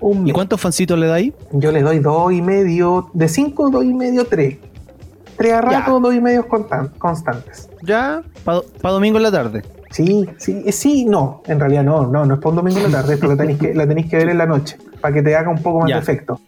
[0.00, 1.32] ¿Y cuántos fancitos le dais?
[1.52, 4.58] Yo le doy dos y medio, de cinco, dos y medio, tres.
[5.36, 7.68] Tres a rato, dos y medio constantes.
[7.82, 8.22] ¿Ya?
[8.44, 9.62] ¿Para domingo en la tarde?
[9.90, 12.92] Sí, sí, eh, sí, no, en realidad no, no, no es para un domingo en
[12.92, 15.22] la tarde, esto lo tenéis que, la tenéis que ver en la noche, para que
[15.22, 16.40] te haga un poco más de efecto.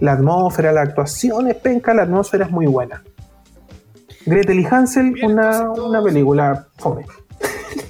[0.00, 3.02] La atmósfera, la actuación es penca, la atmósfera es muy buena.
[4.26, 7.04] Gretel y Hansel, una, una película fome.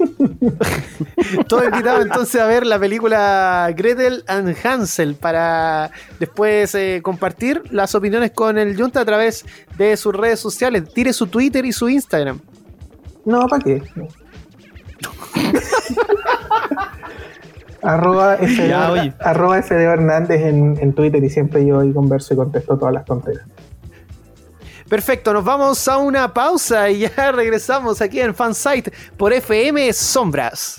[1.49, 7.95] Todo invitado entonces a ver la película Gretel and Hansel para después eh, compartir las
[7.95, 9.45] opiniones con el Junta a través
[9.77, 10.93] de sus redes sociales.
[10.93, 12.41] Tire su Twitter y su Instagram.
[13.25, 13.83] No, ¿para qué?
[17.83, 23.05] arroba, FD, Hernández en, en, Twitter y siempre yo ahí converso y contesto todas las
[23.05, 23.47] tonteras.
[24.95, 30.77] Perfecto, nos vamos a una pausa y ya regresamos aquí en Fansite por FM Sombras.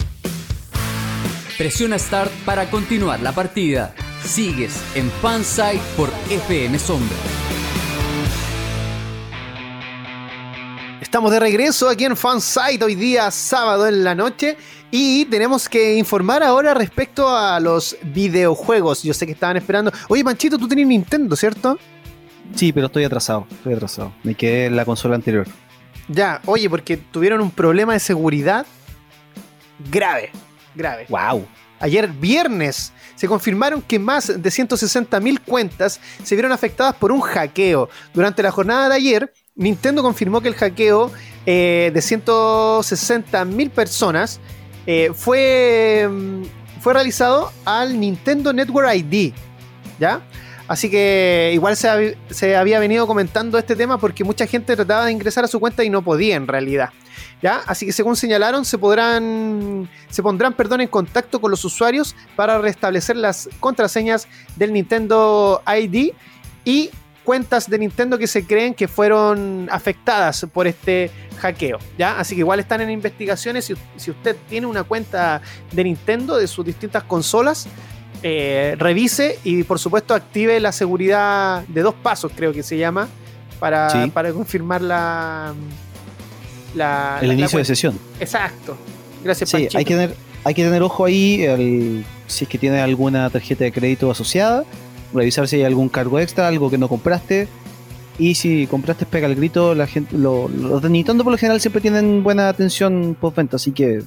[1.58, 3.94] Presiona Start para continuar la partida.
[4.24, 7.20] Sigues en Fansite por FM Sombras.
[11.02, 14.56] Estamos de regreso aquí en Fansite hoy día sábado en la noche
[14.92, 19.04] y tenemos que informar ahora respecto a los videojuegos.
[19.04, 19.92] Yo sé que estaban esperando.
[20.08, 21.78] Oye, Manchito, tú tenías Nintendo, ¿cierto?
[22.54, 24.14] Sí, pero estoy atrasado, estoy atrasado.
[24.24, 25.48] Me quedé en la consola anterior.
[26.08, 28.66] Ya, oye, porque tuvieron un problema de seguridad
[29.92, 30.30] grave,
[30.76, 31.06] grave.
[31.10, 31.48] Wow.
[31.80, 37.90] Ayer viernes se confirmaron que más de 160.000 cuentas se vieron afectadas por un hackeo.
[38.14, 41.12] Durante la jornada de ayer, Nintendo confirmó que el hackeo
[41.46, 44.40] eh, de 160.000 personas
[44.86, 46.44] eh, fue, mm,
[46.82, 49.34] fue realizado al Nintendo Network ID.
[50.00, 50.22] ¿Ya?
[50.68, 55.12] Así que igual se, se había venido comentando este tema porque mucha gente trataba de
[55.12, 56.90] ingresar a su cuenta y no podía en realidad.
[57.42, 57.62] ¿Ya?
[57.68, 59.90] Así que según señalaron, se podrán.
[60.10, 66.14] Se pondrán perdón, en contacto con los usuarios para restablecer las contraseñas del Nintendo ID
[66.64, 66.90] y
[67.24, 71.80] cuentas de Nintendo que se creen que fueron afectadas por este hackeo.
[71.98, 72.18] ¿ya?
[72.20, 73.66] Así que igual están en investigaciones.
[73.66, 75.42] Si, si usted tiene una cuenta
[75.72, 77.68] de Nintendo de sus distintas consolas,
[78.24, 83.08] eh, revise y por supuesto active la seguridad de dos pasos, creo que se llama,
[83.60, 84.10] para, Sí.
[84.12, 85.54] para confirmar la.
[86.76, 87.98] la El la- la inicio de sesión.
[88.20, 88.76] Exacto.
[89.24, 89.78] Gracias, Sí, Panchito.
[89.78, 93.64] hay que tener, hay que tener ojo ahí el- si es que tiene alguna tarjeta
[93.64, 94.64] de crédito asociada,
[95.14, 97.48] revisar si hay algún cargo extra, algo que no compraste.
[98.18, 101.60] Y si compraste pega el grito, la gente, lo- los de Nintendo por lo general
[101.60, 104.04] siempre tienen buena atención postventa, así que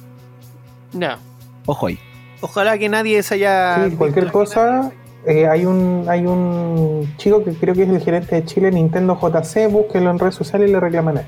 [0.93, 1.17] No.
[1.65, 1.99] ojo ahí.
[2.41, 3.87] Ojalá que nadie se haya.
[3.89, 4.91] Sí, cualquier cosa.
[5.25, 9.17] eh, hay un hay un chico que creo que es el gerente de Chile, Nintendo
[9.19, 11.27] JC, búsquenlo en redes sociales y le reclaman a él.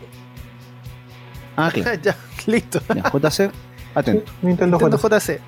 [1.57, 1.99] Ah, claro.
[2.03, 2.81] ya, listo.
[2.95, 3.51] Ya, JC,
[3.93, 4.31] atento.
[4.41, 5.37] Nintendo, Nintendo JC.
[5.37, 5.39] JC.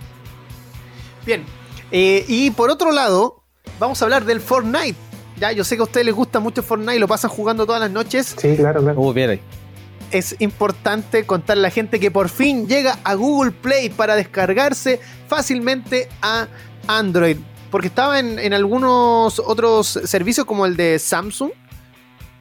[1.25, 1.45] Bien.
[1.91, 3.43] eh, y por otro lado,
[3.79, 4.95] vamos a hablar del Fortnite.
[5.39, 7.89] Ya, yo sé que a ustedes les gusta mucho Fortnite, lo pasan jugando todas las
[7.91, 8.35] noches.
[8.37, 8.99] Sí, claro, claro.
[9.01, 9.41] Oh, bien ahí.
[10.13, 15.01] Es importante contarle a la gente que por fin llega a Google Play para descargarse
[15.27, 16.47] fácilmente a
[16.87, 17.37] Android.
[17.71, 21.51] Porque estaba en, en algunos otros servicios como el de Samsung.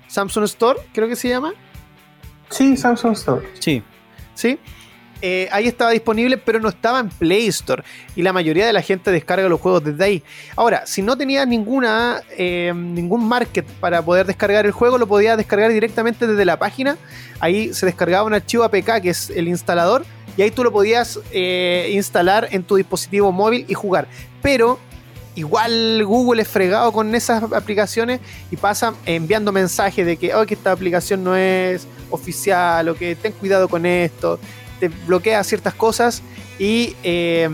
[0.07, 1.55] Samsung Store, creo que se llama.
[2.51, 3.49] Sí, Samsung Store.
[3.59, 3.83] Sí,
[4.35, 4.59] ¿sí?
[5.25, 7.85] Eh, ahí estaba disponible, pero no estaba en Play Store.
[8.17, 10.23] Y la mayoría de la gente descarga los juegos desde ahí.
[10.57, 15.37] Ahora, si no tenías ninguna, eh, ningún market para poder descargar el juego, lo podías
[15.37, 16.99] descargar directamente desde la página.
[17.39, 20.05] Ahí se descargaba un archivo APK, que es el instalador,
[20.37, 24.09] y ahí tú lo podías eh, instalar en tu dispositivo móvil y jugar.
[24.43, 24.81] Pero
[25.37, 28.21] igual Google es fregado con esas aplicaciones
[28.51, 33.15] y pasa enviando mensajes de que, oh, que esta aplicación no es oficial o que
[33.15, 34.39] ten cuidado con esto,
[34.83, 36.23] te bloquea ciertas cosas
[36.59, 37.49] y eh,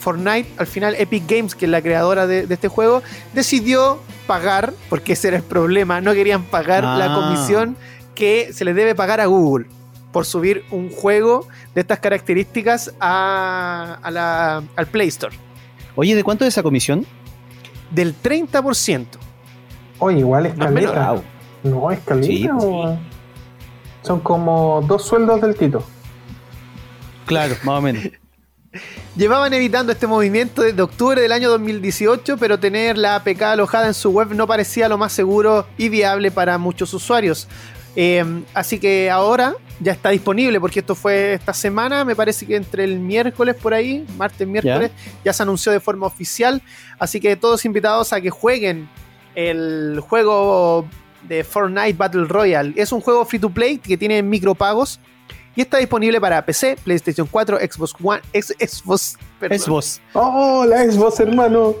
[0.00, 3.02] Fortnite, al final Epic Games, que es la creadora de, de este juego,
[3.32, 7.14] decidió pagar, porque ese era el problema, no querían pagar la Ah.
[7.14, 7.74] comisión
[8.14, 9.64] que se le debe pagar a Google
[10.12, 15.34] por subir un juego de estas características a, a la- al Play Store.
[15.96, 17.06] Oye, ¿de cuánto es esa comisión?
[17.90, 19.06] Del 30%.
[20.00, 20.92] Oye, igual es No es menor.
[20.94, 21.22] caleta.
[21.62, 22.26] No, es caleta.
[22.26, 22.98] Sí, pues.
[24.02, 25.82] Son como dos sueldos del Tito.
[27.28, 28.04] Claro, más o menos.
[29.16, 33.94] Llevaban evitando este movimiento desde octubre del año 2018, pero tener la APK alojada en
[33.94, 37.48] su web no parecía lo más seguro y viable para muchos usuarios.
[37.96, 38.24] Eh,
[38.54, 42.84] así que ahora ya está disponible, porque esto fue esta semana, me parece que entre
[42.84, 44.90] el miércoles por ahí, martes, miércoles,
[45.24, 46.62] ya se anunció de forma oficial.
[46.98, 48.88] Así que todos invitados a que jueguen
[49.34, 50.86] el juego
[51.22, 52.72] de Fortnite Battle Royale.
[52.76, 55.00] Es un juego free to play que tiene micropagos.
[55.58, 60.00] Y está disponible para PC, PlayStation 4, Xbox One, ex- Xbox, perdón, Es vos.
[60.12, 61.74] ¡Oh, la Xbox, hermano!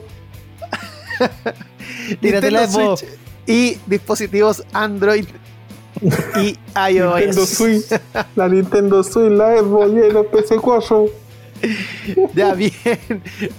[2.20, 3.00] Nintendo la Xbox.
[3.00, 3.12] Switch
[3.46, 5.26] y dispositivos Android
[6.42, 6.58] y
[6.92, 7.14] iOS.
[7.20, 7.84] Nintendo Switch,
[8.34, 11.10] la Nintendo Switch, la Xbox y el PC4.
[12.34, 12.72] Ya bien.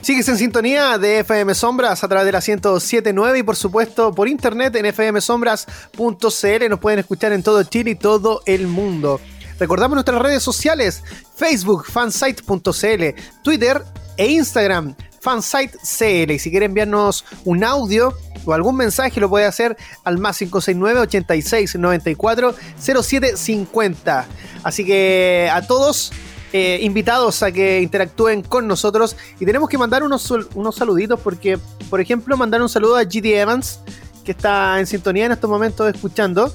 [0.01, 4.27] Sigues en sintonía de FM Sombras a través de la 1079 y por supuesto por
[4.27, 6.69] internet en fmsombras.cl.
[6.69, 9.21] Nos pueden escuchar en todo Chile y todo el mundo.
[9.59, 11.03] Recordamos nuestras redes sociales:
[11.35, 13.03] Facebook, fansite.cl,
[13.43, 13.83] Twitter
[14.17, 16.31] e Instagram, fansitecl.
[16.31, 18.13] Y si quiere enviarnos un audio
[18.45, 24.27] o algún mensaje, lo puede hacer al más 569 86 94 0750.
[24.63, 26.11] Así que a todos
[26.51, 31.59] eh, invitados a que interactúen con nosotros y tenemos que mandar unos, unos saluditos porque,
[31.91, 33.81] por ejemplo, mandar un saludo a GD Evans
[34.25, 36.51] que está en sintonía en estos momentos escuchando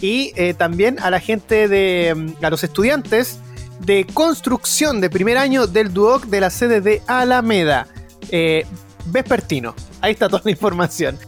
[0.00, 3.38] y eh, también a la gente de mm, a los estudiantes
[3.80, 7.86] de construcción de primer año del Duoc de la sede de Alameda.
[8.30, 8.66] Eh,
[9.06, 11.18] Vespertino ahí está toda la información.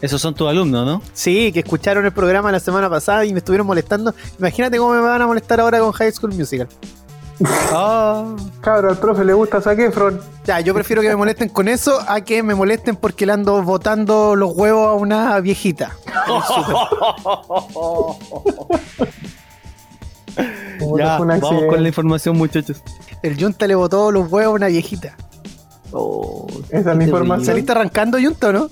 [0.00, 1.02] Esos son tus alumnos, ¿no?
[1.12, 4.14] sí que escucharon el programa la semana pasada y me estuvieron molestando.
[4.38, 6.68] Imagínate cómo me van a molestar ahora con High School Musical
[7.44, 10.20] Ah, Cabro, al profe le gusta Zac Efron.
[10.44, 13.62] Ya, yo prefiero que me molesten con eso a que me molesten porque le ando
[13.62, 15.92] botando los huevos a una viejita.
[20.98, 22.82] Ya, vamos con la información, muchachos.
[23.22, 25.14] El Junta le botó los huevos a una viejita.
[25.92, 27.46] Oh, Esa es la qué información.
[27.46, 28.70] ¿Saliste arrancando, Junta, o no?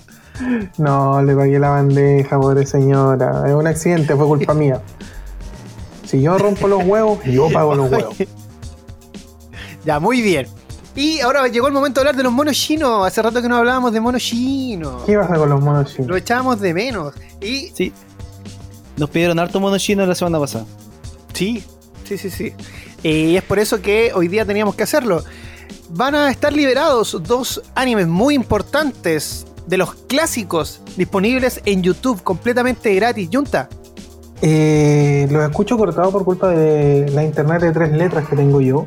[0.78, 3.44] No, le pagué la bandeja, pobre señora.
[3.46, 4.80] Es un accidente, fue culpa mía.
[6.06, 8.16] Si yo rompo los huevos, yo pago los huevos.
[9.84, 10.46] Ya, muy bien.
[10.96, 13.06] Y ahora llegó el momento de hablar de los monos chinos.
[13.06, 15.02] Hace rato que no hablábamos de monos chinos.
[15.06, 16.08] ¿Qué pasa con los monos chinos?
[16.08, 17.14] Lo echábamos de menos.
[17.40, 17.92] Y Sí.
[18.96, 20.66] Nos pidieron harto mono chino la semana pasada.
[21.32, 21.64] sí,
[22.04, 22.52] sí, sí, sí.
[23.02, 25.24] Y es por eso que hoy día teníamos que hacerlo.
[25.90, 32.94] Van a estar liberados dos animes muy importantes de los clásicos disponibles en YouTube completamente
[32.94, 33.28] gratis.
[33.32, 33.68] Junta,
[34.42, 38.86] Eh, los escucho cortados por culpa de la internet de tres letras que tengo yo.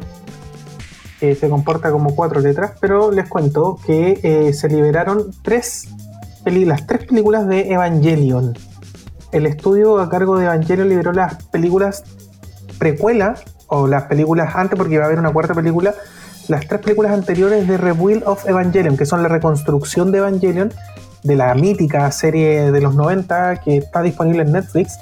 [1.40, 5.88] Se comporta como cuatro letras, pero les cuento que eh, se liberaron tres
[6.46, 8.54] las tres películas de Evangelion.
[9.32, 12.04] El estudio a cargo de Evangelion liberó las películas
[12.78, 13.36] precuela,
[13.68, 15.96] o las películas antes, porque iba a haber una cuarta película,
[16.50, 20.74] las tres películas anteriores de Rebuild of Evangelion, que son la reconstrucción de Evangelion,
[21.24, 24.98] de la mítica serie de los 90 que está disponible en Netflix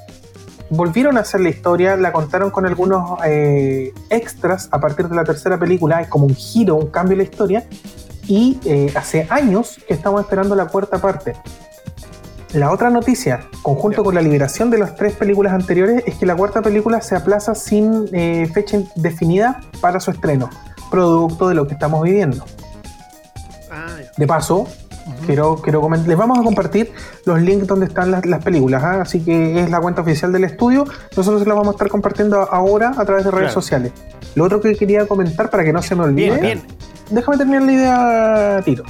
[0.71, 5.23] volvieron a hacer la historia, la contaron con algunos eh, extras a partir de la
[5.23, 7.67] tercera película, es como un giro, un cambio en la historia,
[8.25, 11.35] y eh, hace años que estamos esperando la cuarta parte.
[12.53, 16.35] La otra noticia, conjunto con la liberación de las tres películas anteriores, es que la
[16.35, 20.49] cuarta película se aplaza sin eh, fecha definida para su estreno,
[20.89, 22.45] producto de lo que estamos viviendo.
[24.17, 24.67] De paso,
[25.25, 25.61] quiero,
[26.05, 26.91] les vamos a compartir
[27.25, 29.01] los links donde están las, las películas, ¿ah?
[29.01, 30.85] así que es la cuenta oficial del estudio.
[31.15, 33.61] Nosotros se la vamos a estar compartiendo ahora a través de redes Claro.
[33.61, 33.91] sociales.
[34.35, 36.61] Lo otro que quería comentar para que no se me olvide, bien, bien.
[37.09, 38.83] déjame terminar la idea, Tiro.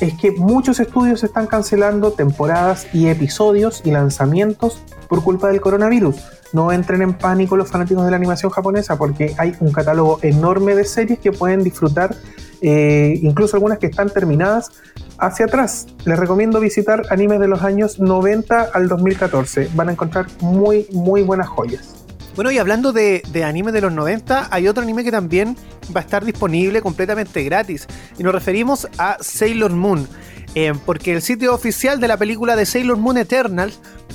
[0.00, 6.16] Es que muchos estudios están cancelando temporadas y episodios y lanzamientos por culpa del coronavirus.
[6.52, 10.74] No entren en pánico los fanáticos de la animación japonesa porque hay un catálogo enorme
[10.76, 12.14] de series que pueden disfrutar,
[12.60, 14.70] eh, incluso algunas que están terminadas
[15.18, 15.86] hacia atrás.
[16.04, 19.70] Les recomiendo visitar animes de los años 90 al 2014.
[19.74, 21.94] Van a encontrar muy, muy buenas joyas.
[22.34, 25.56] Bueno, y hablando de, de anime de los 90, hay otro anime que también
[25.94, 27.86] va a estar disponible completamente gratis.
[28.16, 30.06] Y nos referimos a Sailor Moon.
[30.54, 33.72] Eh, porque el sitio oficial de la película de Sailor Moon Eternal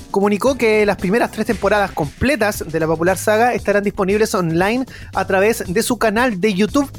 [0.09, 5.25] comunicó que las primeras tres temporadas completas de la popular saga estarán disponibles online a
[5.25, 6.89] través de su canal de YouTube.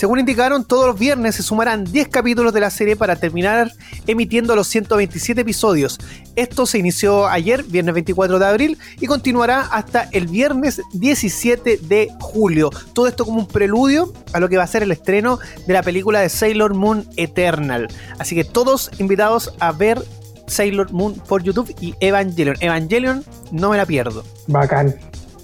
[0.00, 3.70] Según indicaron, todos los viernes se sumarán 10 capítulos de la serie para terminar
[4.06, 5.98] emitiendo los 127 episodios.
[6.36, 12.08] Esto se inició ayer, viernes 24 de abril, y continuará hasta el viernes 17 de
[12.18, 12.70] julio.
[12.94, 15.82] Todo esto como un preludio a lo que va a ser el estreno de la
[15.82, 17.88] película de Sailor Moon Eternal.
[18.18, 20.02] Así que todos invitados a ver
[20.46, 22.56] Sailor Moon por YouTube y Evangelion.
[22.60, 23.22] Evangelion
[23.52, 24.24] no me la pierdo.
[24.46, 24.94] Bacán.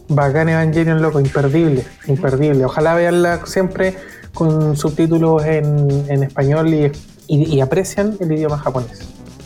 [0.08, 2.64] Bacán Evangelion, loco, imperdible, imperdible.
[2.64, 3.96] Ojalá veanla siempre
[4.36, 6.92] con subtítulos en, en español y,
[7.26, 9.00] y- y aprecian el idioma japonés.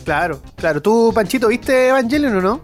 [0.05, 0.81] Claro, claro.
[0.81, 2.61] ¿Tú, Panchito, viste Evangelion o no?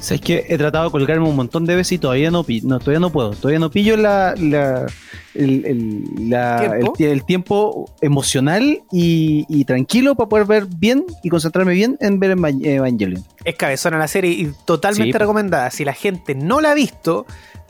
[0.00, 3.00] Sabes que he tratado de colgarme un montón de veces y todavía no, no todavía
[3.00, 3.30] no puedo.
[3.30, 4.86] Todavía no pillo la, la-
[5.34, 6.76] el, el- la- ¿Tiempo?
[6.76, 11.96] el tie- el tiempo emocional y, y tranquilo para poder ver bien y concentrarme bien
[12.00, 13.24] en ver Eva- Evangelion.
[13.44, 15.70] Es cabezona la serie y totalmente Sí, recomendada.
[15.70, 17.24] Si la gente no la ha visto,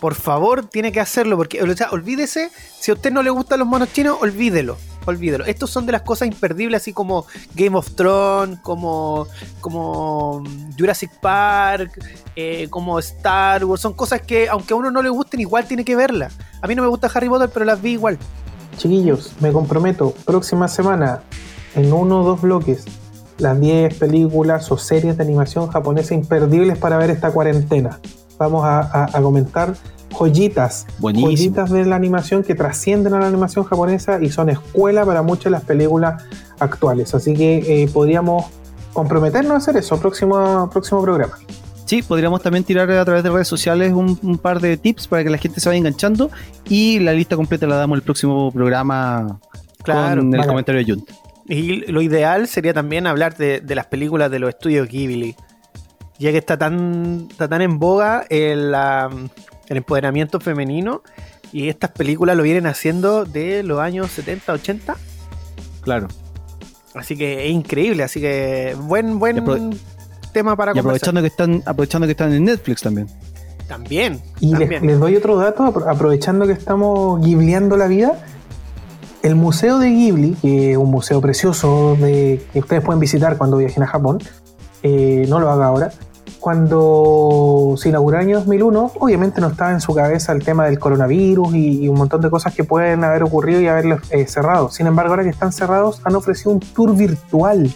[0.04, 1.38] por favor tiene que hacerlo.
[1.38, 4.76] Porque, o sea, olvídese, si a usted no le gustan los monos chinos, olvídelo.
[5.06, 5.46] Olvídelo.
[5.46, 7.24] Estos son de las cosas imperdibles, así como
[7.54, 9.26] Game of Thrones, como,
[9.62, 10.44] como
[10.78, 11.92] Jurassic Park,
[12.36, 13.80] eh, como Star Wars.
[13.80, 16.34] Son cosas que, aunque a uno no le gusten, igual tiene que verlas.
[16.60, 18.18] A mí no me gusta Harry Potter, pero las vi igual.
[18.76, 21.22] Chiquillos, me comprometo, próxima semana,
[21.76, 22.84] en uno o dos bloques,
[23.38, 28.00] las 10 películas o series de animación japonesa imperdibles para ver esta cuarentena.
[28.38, 29.74] Vamos a, comentar
[30.14, 31.30] joyitas, Buenísimo.
[31.30, 35.44] joyitas de la animación que trascienden a la animación japonesa y son escuela para muchas
[35.44, 36.24] de las películas
[36.58, 37.14] actuales.
[37.14, 38.46] Así que eh, podríamos
[38.92, 41.34] comprometernos a hacer eso, próximo, próximo programa.
[41.84, 45.22] Sí, podríamos también tirar a través de redes sociales un, un par de tips para
[45.22, 46.30] que la gente se vaya enganchando
[46.66, 49.38] y la lista completa la damos el próximo programa
[49.82, 51.10] Claro, con el comentario de Junt.
[51.46, 55.36] Y lo ideal sería también hablar de, de las películas de los estudios Ghibli.
[56.18, 58.74] Ya que está tan, está tan en boga el,
[59.68, 61.02] el empoderamiento femenino.
[61.52, 64.96] Y estas películas lo vienen haciendo de los años 70, 80.
[65.82, 66.08] Claro.
[66.94, 68.02] Así que es increíble.
[68.02, 69.78] Así que buen, buen
[70.32, 71.10] tema para Y conversar.
[71.10, 73.06] aprovechando que están, aprovechando que están en Netflix también.
[73.68, 74.20] También.
[74.40, 74.86] Y les, también.
[74.86, 78.18] les doy otro dato, apro- aprovechando que estamos ghibleando la vida.
[79.22, 83.56] El Museo de Ghibli, que es un museo precioso de, que ustedes pueden visitar cuando
[83.56, 84.18] viajen a Japón,
[84.82, 85.92] eh, no lo haga ahora,
[86.44, 90.78] cuando se inauguró el año 2001, obviamente no estaba en su cabeza el tema del
[90.78, 94.68] coronavirus y, un montón de cosas que pueden haber ocurrido y haberlos eh, cerrado.
[94.68, 97.72] Sin embargo, ahora que están cerrados, han ofrecido un tour virtual.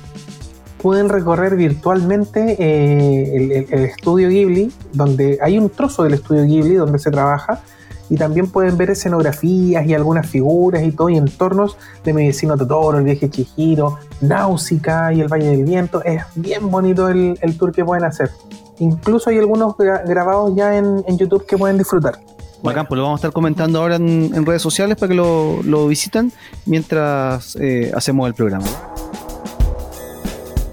[0.82, 6.98] Pueden recorrer virtualmente eh, el, estudio Ghibli, donde hay un trozo del estudio Ghibli donde
[6.98, 7.62] se trabaja,
[8.10, 12.98] y también pueden ver escenografías y algunas figuras y todo, y entornos de Medicino Totoro,
[12.98, 16.02] el viaje Chihiro, Náusica y el Valle del Viento.
[16.04, 18.30] Es bien bonito el, el tour que pueden hacer.
[18.78, 22.20] Incluso hay algunos grabados ya en, YouTube que pueden disfrutar.
[22.62, 25.86] Bacán, pues lo vamos a estar comentando ahora en, redes sociales para que lo, lo
[25.86, 26.32] visiten
[26.66, 28.66] mientras eh, hacemos el programa.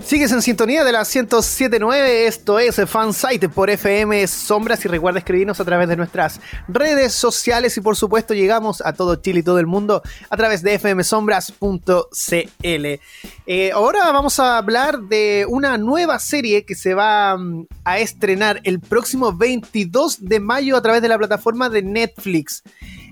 [0.06, 5.60] Sigues en sintonía de la 1079, esto es Fansite por FM Sombras y recuerda escribirnos
[5.60, 9.58] a través de nuestras redes sociales y por supuesto llegamos a todo Chile y todo
[9.58, 12.86] el mundo a través de fmsombras.cl.
[13.48, 18.62] Eh, ahora vamos a hablar de una nueva serie que se va mm, a estrenar
[18.64, 22.62] el próximo 22 de mayo a través de la plataforma de Netflix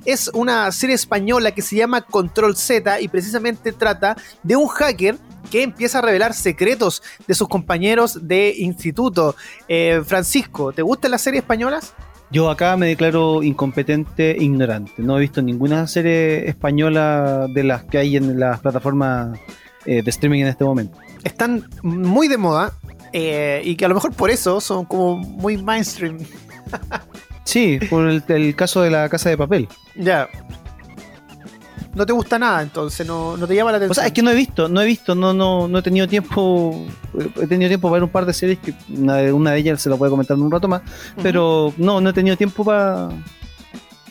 [0.06, 5.18] es una serie española que se llama Control Z y precisamente trata de un hacker
[5.52, 9.36] que empieza a revelar secretos de sus compañeros de instituto.
[9.68, 11.94] Eh, Francisco, ¿te gustan las series españolas?
[12.32, 14.94] Yo acá me declaro incompetente e ignorante.
[14.98, 19.38] No he visto ninguna serie española de las que hay en las plataformas
[19.86, 20.98] eh, de streaming en este momento.
[21.24, 22.74] Están muy de moda
[23.12, 26.18] eh, y que a lo mejor por eso son como muy mainstream.
[27.44, 29.68] sí, por el, el, caso de la casa de papel.
[29.96, 30.30] Ya,
[31.96, 33.92] no te gusta nada, entonces no, te llama la atención.
[33.92, 36.08] O sea, es que no he visto, no he visto, no, no, no he tenido
[36.08, 36.86] tiempo,
[37.40, 39.82] he tenido tiempo para ver un par de series que una de, una de ellas
[39.82, 40.82] se la puedo comentar en un rato más,
[41.22, 43.10] pero no, no he tenido tiempo para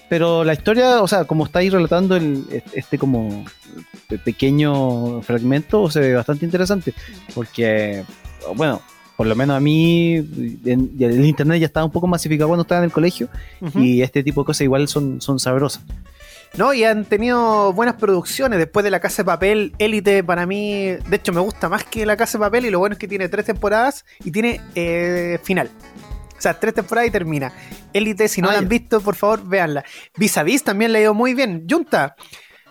[0.08, 3.46] pero la historia, o sea, como estáis relatando el, este como
[4.22, 6.92] pequeño fragmento, se ve bastante interesante.
[7.34, 8.04] Porque,
[8.54, 8.82] bueno,
[9.16, 12.86] por lo menos a mí, el internet ya estaba un poco masificado cuando estaba en
[12.86, 13.28] el colegio.
[13.74, 15.82] Y este tipo de cosas igual son, son sabrosas.
[16.56, 18.58] No, y han tenido buenas producciones.
[18.58, 22.04] Después de La Casa de Papel, Élite para mí, de hecho me gusta más que
[22.04, 25.38] La Casa de Papel y lo bueno es que tiene tres temporadas y tiene eh,
[25.42, 25.70] final.
[26.36, 27.52] O sea, tres temporadas y termina.
[27.92, 29.84] Élite, si no la han visto, por favor, véanla.
[30.16, 31.64] Vis a Vis también le ha ido muy bien.
[31.70, 32.16] Junta,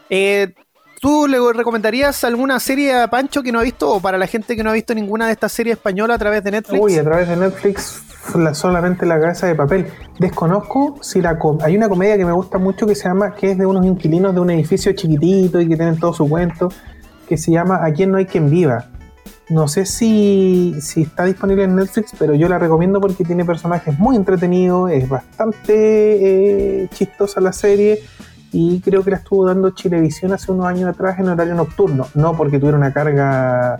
[0.10, 0.54] eh,
[1.02, 4.56] ¿Tú le recomendarías alguna serie a Pancho que no ha visto o para la gente
[4.56, 6.80] que no ha visto ninguna de estas series españolas a través de Netflix?
[6.80, 8.04] Uy, a través de Netflix
[8.54, 9.88] solamente La Casa de Papel.
[10.20, 13.58] Desconozco si la hay una comedia que me gusta mucho que se llama, que es
[13.58, 16.70] de unos inquilinos de un edificio chiquitito y que tienen todo su cuento,
[17.28, 18.92] que se llama A quien no hay quien viva.
[19.50, 23.98] No sé si, si está disponible en Netflix, pero yo la recomiendo porque tiene personajes
[23.98, 28.04] muy entretenidos, es bastante eh, chistosa la serie
[28.52, 32.36] y creo que la estuvo dando Chilevisión hace unos años atrás en horario nocturno, no
[32.36, 33.78] porque tuviera una carga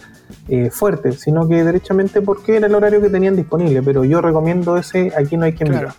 [0.48, 4.78] eh, fuerte, sino que derechamente porque era el horario que tenían disponible, pero yo recomiendo
[4.78, 5.94] ese Aquí no hay quien claro.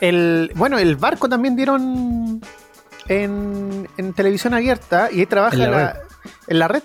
[0.00, 2.40] el, bueno, el barco también dieron
[3.08, 6.00] en, televisión abierta y ahí trabaja en la,
[6.46, 6.82] en la red.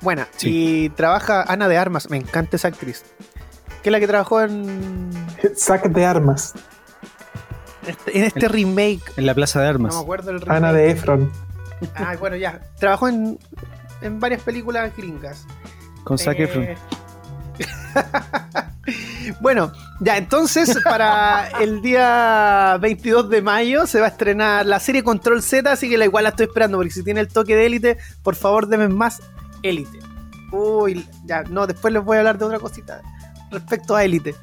[0.00, 0.28] Buena.
[0.42, 2.08] Y trabaja Ana de Armas.
[2.08, 3.04] Me encanta esa actriz.
[3.82, 5.10] Que es la que trabajó en.
[5.56, 6.54] Sac de Armas.
[7.98, 9.12] Este, en este remake.
[9.16, 9.94] En la Plaza de Armas.
[9.94, 10.56] No me acuerdo el remake.
[10.56, 11.32] Ana de Efron.
[11.94, 12.60] Ah, bueno, ya.
[12.78, 13.38] Trabajó en,
[14.02, 15.46] en varias películas gringas.
[16.04, 16.64] Con Zac Efron.
[16.64, 16.76] Eh,
[19.40, 25.02] bueno, ya entonces para el día 22 de mayo se va a estrenar la serie
[25.02, 27.66] Control Z, así que la igual la estoy esperando, porque si tiene el toque de
[27.66, 29.20] élite, por favor denme más
[29.62, 29.98] élite.
[30.52, 33.02] Uy, ya, no, después les voy a hablar de otra cosita
[33.50, 34.34] respecto a élite.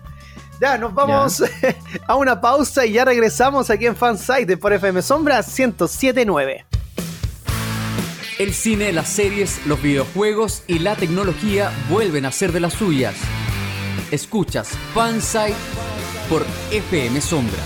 [0.59, 1.43] Ya, nos vamos
[2.07, 6.65] a una pausa y ya regresamos aquí en Fansite por FM Sombra 1079.
[8.39, 13.15] El cine, las series, los videojuegos y la tecnología vuelven a ser de las suyas.
[14.11, 15.55] Escuchas Fansite
[16.29, 17.65] por FM Sombras.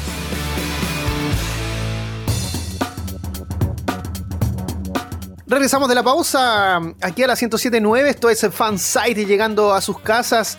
[5.46, 8.10] Regresamos de la pausa aquí a la 1079.
[8.10, 10.58] Esto es Fansite llegando a sus casas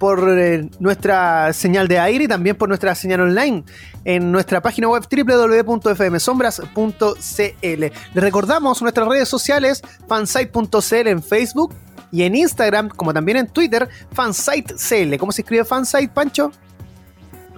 [0.00, 3.64] por eh, nuestra señal de aire y también por nuestra señal online
[4.06, 7.50] en nuestra página web www.fmsombras.cl.
[7.60, 11.74] Les recordamos nuestras redes sociales, fansite.cl en Facebook
[12.10, 15.18] y en Instagram, como también en Twitter, fansitecl.
[15.18, 16.50] ¿Cómo se escribe fansite, Pancho?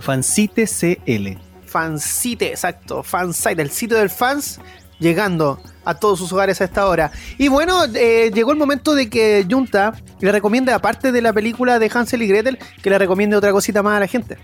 [0.00, 1.38] Fansitecl.
[1.64, 3.04] Fansite, exacto.
[3.04, 4.58] Fansite, el sitio del fans
[5.02, 7.10] llegando a todos sus hogares a esta hora.
[7.36, 11.78] Y bueno, eh, llegó el momento de que Junta le recomiende, aparte de la película
[11.78, 14.38] de Hansel y Gretel, que le recomiende otra cosita más a la gente.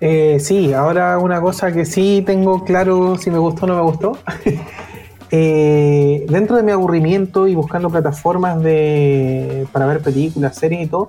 [0.00, 3.82] Eh, sí, ahora una cosa que sí tengo claro si me gustó o no me
[3.82, 4.18] gustó.
[5.34, 11.08] Eh, dentro de mi aburrimiento y buscando plataformas de, para ver películas, series y todo,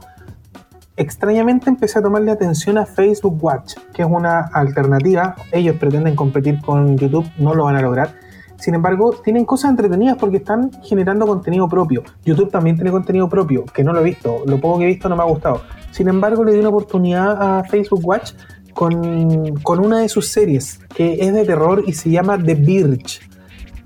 [0.95, 5.35] extrañamente empecé a tomarle atención a Facebook Watch, que es una alternativa.
[5.51, 8.22] Ellos pretenden competir con YouTube, no lo van a lograr.
[8.57, 12.03] Sin embargo, tienen cosas entretenidas porque están generando contenido propio.
[12.23, 14.43] YouTube también tiene contenido propio, que no lo he visto.
[14.45, 15.61] Lo poco que he visto no me ha gustado.
[15.91, 18.33] Sin embargo, le di una oportunidad a Facebook Watch
[18.73, 23.21] con, con una de sus series, que es de terror y se llama The Birch.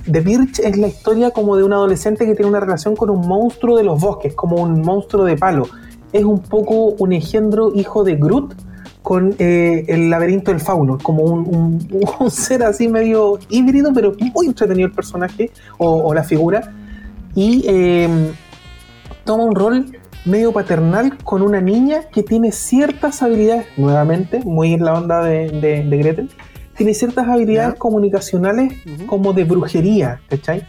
[0.10, 3.28] The Birch es la historia como de un adolescente que tiene una relación con un
[3.28, 5.68] monstruo de los bosques, como un monstruo de palo.
[6.14, 8.67] Es un poco un engendro hijo de Groot
[9.08, 11.80] con eh, el laberinto del fauno, como un,
[12.20, 16.74] un, ser así medio híbrido, pero muy entretenido el personaje o, la figura.
[17.34, 18.34] Y em,
[19.24, 19.86] toma un rol
[20.26, 25.52] medio paternal con una niña que tiene ciertas habilidades, nuevamente, muy en la onda de,
[25.52, 26.30] de, Gretel,
[26.76, 28.74] tiene ciertas habilidades comunicacionales
[29.06, 30.68] como de brujería, ¿cachai?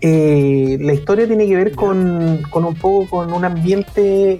[0.00, 4.38] Eh, la historia tiene que ver con, con, un poco con un ambiente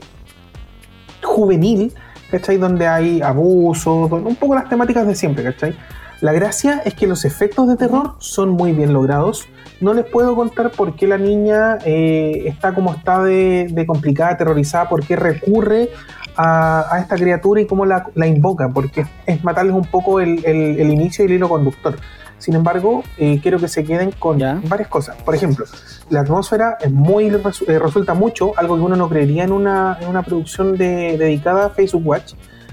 [1.24, 1.92] juvenil,
[2.32, 2.56] ¿cachai?
[2.56, 5.76] Donde hay abusos, un poco las temáticas de siempre, ¿cachai?
[6.22, 9.48] La gracia es que los efectos de terror son muy bien logrados.
[9.80, 14.88] No les puedo contar por qué la niña eh, está como está de, complicada, aterrorizada,
[14.88, 15.90] por qué recurre
[16.36, 20.38] a, esta criatura y cómo la, invoca, porque es matarles un poco el,
[20.80, 21.96] inicio y el hilo conductor.
[22.42, 25.14] Sin embargo, eh, quiero que se queden con varias cosas.
[25.22, 25.64] Por ejemplo,
[26.10, 30.76] la atmósfera es muy eh, resulta mucho, algo que uno no creería en una, producción
[30.76, 32.32] dedicada a Facebook Watch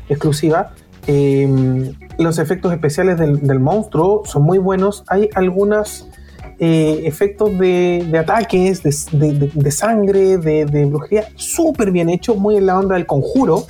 [0.10, 0.72] exclusiva.
[1.06, 5.04] Em, los efectos especiales del, monstruo son muy buenos.
[5.08, 6.08] Hay algunos
[6.58, 12.96] eh, efectos de, ataques, de, sangre, de, brujería, súper bien hechos, muy en la onda
[12.96, 13.68] del conjuro.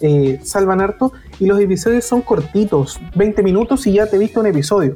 [0.00, 1.12] Eh, salvan harto.
[1.38, 4.94] Y los episodios son cortitos, 20 minutos y ya te he visto un episodio.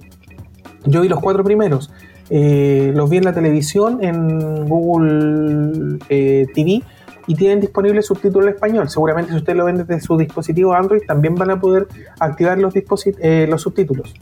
[0.86, 1.90] Yo vi los cuatro primeros.
[2.30, 6.82] Eh, los vi en la televisión, en Google TV
[7.26, 8.88] y tienen disponible subtítulo en español.
[8.88, 11.88] Seguramente si usted lo ven desde su dispositivo Android también van a poder
[12.20, 14.14] activar los, eh, los subtítulos.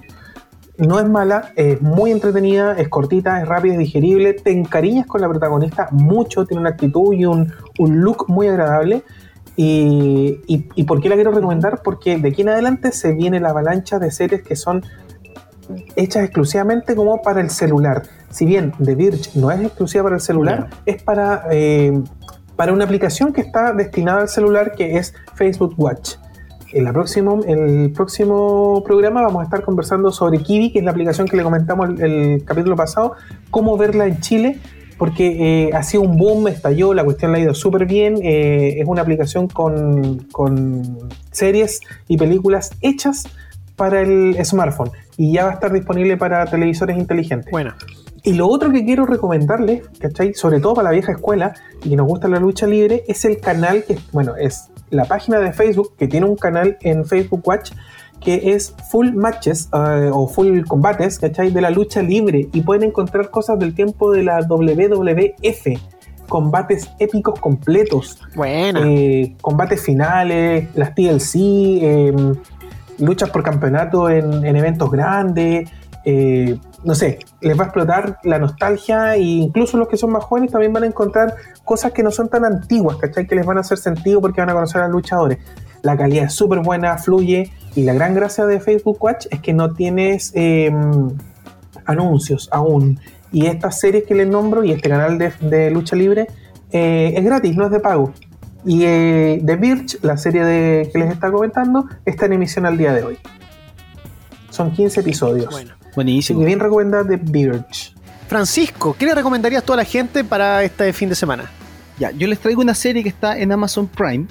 [0.76, 5.20] No es mala, es muy entretenida, es cortita, es rápida, es digerible, te encariñas con
[5.20, 9.02] la protagonista mucho, tiene una actitud y un, look muy agradable.
[9.56, 11.80] Y, y, por qué la quiero recomendar?
[11.84, 14.82] Porque de aquí en adelante se viene la avalancha de series que son
[15.96, 18.02] hechas exclusivamente como para el celular.
[18.30, 21.92] Si bien The Verge no es exclusiva para el celular, es para eh,
[22.56, 26.14] para una aplicación que está destinada al celular que es Facebook Watch.
[26.72, 30.90] En la próximo, el próximo programa vamos a estar conversando sobre Kiwi, que es la
[30.90, 33.12] aplicación que le comentamos el, capítulo pasado,
[33.50, 34.58] cómo verla en Chile,
[34.98, 38.80] porque eh, ha sido un boom, estalló, la cuestión la ha ido súper bien, eh,
[38.80, 40.98] es una aplicación con, con
[41.30, 43.24] series y películas hechas
[43.76, 47.50] para el smartphone y ya va a estar disponible para televisores inteligentes.
[47.50, 47.74] Bueno.
[48.26, 50.32] Y lo otro que quiero recomendarles, ¿cachai?
[50.32, 51.52] Sobre todo para la vieja escuela
[51.84, 55.40] y que nos gusta la lucha libre, es el canal que, bueno, es la página
[55.40, 57.72] de Facebook que tiene un canal en Facebook Watch
[58.24, 61.50] que es Full Matches eh, o Full Combates, ¿cachai?
[61.50, 65.78] De la lucha libre y pueden encontrar cosas del tiempo de la WWF.
[66.28, 68.18] Combates épicos completos.
[68.34, 68.80] Bueno.
[68.84, 71.34] Eh, combates finales, las TLC,
[71.82, 72.34] em,
[72.98, 75.70] luchas por campeonato en, en eventos grandes.
[76.06, 80.22] Eh, no sé, les va a explotar la nostalgia e incluso los que son más
[80.22, 81.34] jóvenes también van a encontrar
[81.64, 83.26] cosas que no son tan antiguas, ¿cachai?
[83.26, 85.38] Que les van a hacer sentido porque van a conocer a los luchadores.
[85.82, 89.54] La calidad es súper buena, fluye y la gran gracia de Facebook Watch es que
[89.54, 91.10] no tienes em,
[91.86, 93.00] anuncios aún.
[93.32, 96.28] Y estas series que les nombro y este canal de, lucha libre
[96.70, 98.12] eh, es gratis, no es de pago.
[98.64, 102.78] Y eh, The Birch, la serie de, que les está comentando, está en emisión al
[102.78, 103.18] día de hoy.
[104.50, 105.50] Son 15 episodios.
[105.50, 105.74] Bueno.
[105.94, 106.42] Buenísimo.
[106.42, 107.94] Y bien recomendada de Birch.
[108.28, 111.50] Francisco, ¿qué le recomendarías a toda la gente para este fin de semana?
[111.98, 114.26] Ya, yo les traigo una serie que está en Amazon Prime,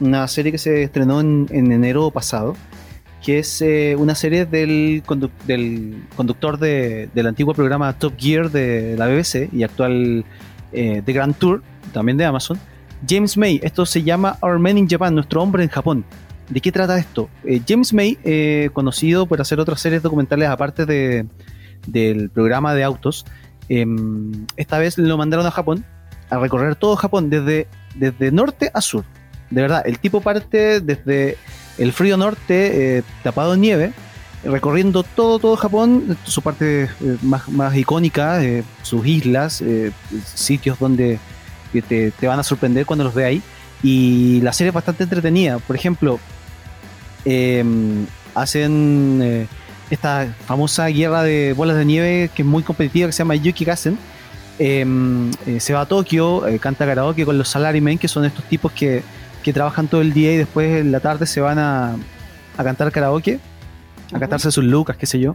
[0.00, 2.54] una serie que se estrenó en, enero pasado,
[3.24, 5.02] que es eh, una serie del,
[5.46, 10.24] del conductor del antiguo programa Top Gear de la BBC y actual
[10.72, 11.62] eh, The Grand Tour,
[11.92, 12.58] también de Amazon,
[13.08, 13.60] James May.
[13.62, 16.04] Esto se llama Our Man in Japan, nuestro hombre en Japón.
[16.48, 17.28] ¿De qué trata esto?
[17.44, 21.26] Eh, James May, eh, conocido por hacer otras series documentales aparte de,
[21.86, 23.24] del programa de autos,
[23.68, 25.84] em, esta vez lo mandaron a Japón
[26.30, 29.04] a recorrer todo Japón desde, desde norte a sur.
[29.50, 31.36] De verdad, el tipo parte desde
[31.78, 33.92] el frío norte, eh, tapado en nieve,
[34.44, 36.88] recorriendo todo, todo Japón, su parte
[37.22, 38.40] más, más, icónica,
[38.82, 39.62] sus islas,
[40.34, 41.18] sitios donde
[41.82, 43.42] te, te, van a sorprender cuando los ve ahí.
[43.82, 45.58] Y la serie es bastante entretenida.
[45.58, 46.18] Por ejemplo,
[47.28, 48.06] Em,
[48.36, 49.48] hacen eh,
[49.90, 53.64] esta famosa guerra de bolas de nieve que es muy competitiva que se llama Yuki
[53.64, 53.98] Gassen.
[54.60, 58.44] Em, eh, se va a Tokio, eh, canta karaoke con los salarymen, que son estos
[58.44, 59.02] tipos que,
[59.42, 61.96] que trabajan todo el día y después en la tarde se van a,
[62.56, 63.40] a cantar karaoke,
[64.12, 65.34] a cantarse sus lucas, qué sé yo.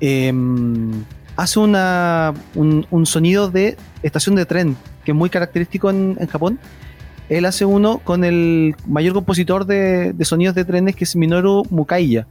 [0.00, 1.04] Em,
[1.36, 6.58] hace una, un, un sonido de estación de tren, que es muy característico en, Japón.
[7.28, 12.26] Él hace uno con el mayor compositor de, sonidos de trenes, que es Minoru Mukaiya.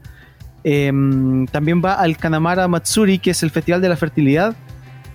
[0.64, 4.56] Em, también va al Kanamara Matsuri, que es el Festival de la Fertilidad.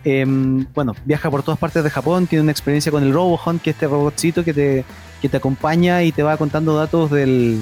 [0.04, 3.70] Em, bueno, viaja por todas partes de Japón, tiene una experiencia con el RoboHunt, que
[3.70, 4.84] es este robotcito que te,
[5.22, 7.60] que te acompaña y te va contando datos del,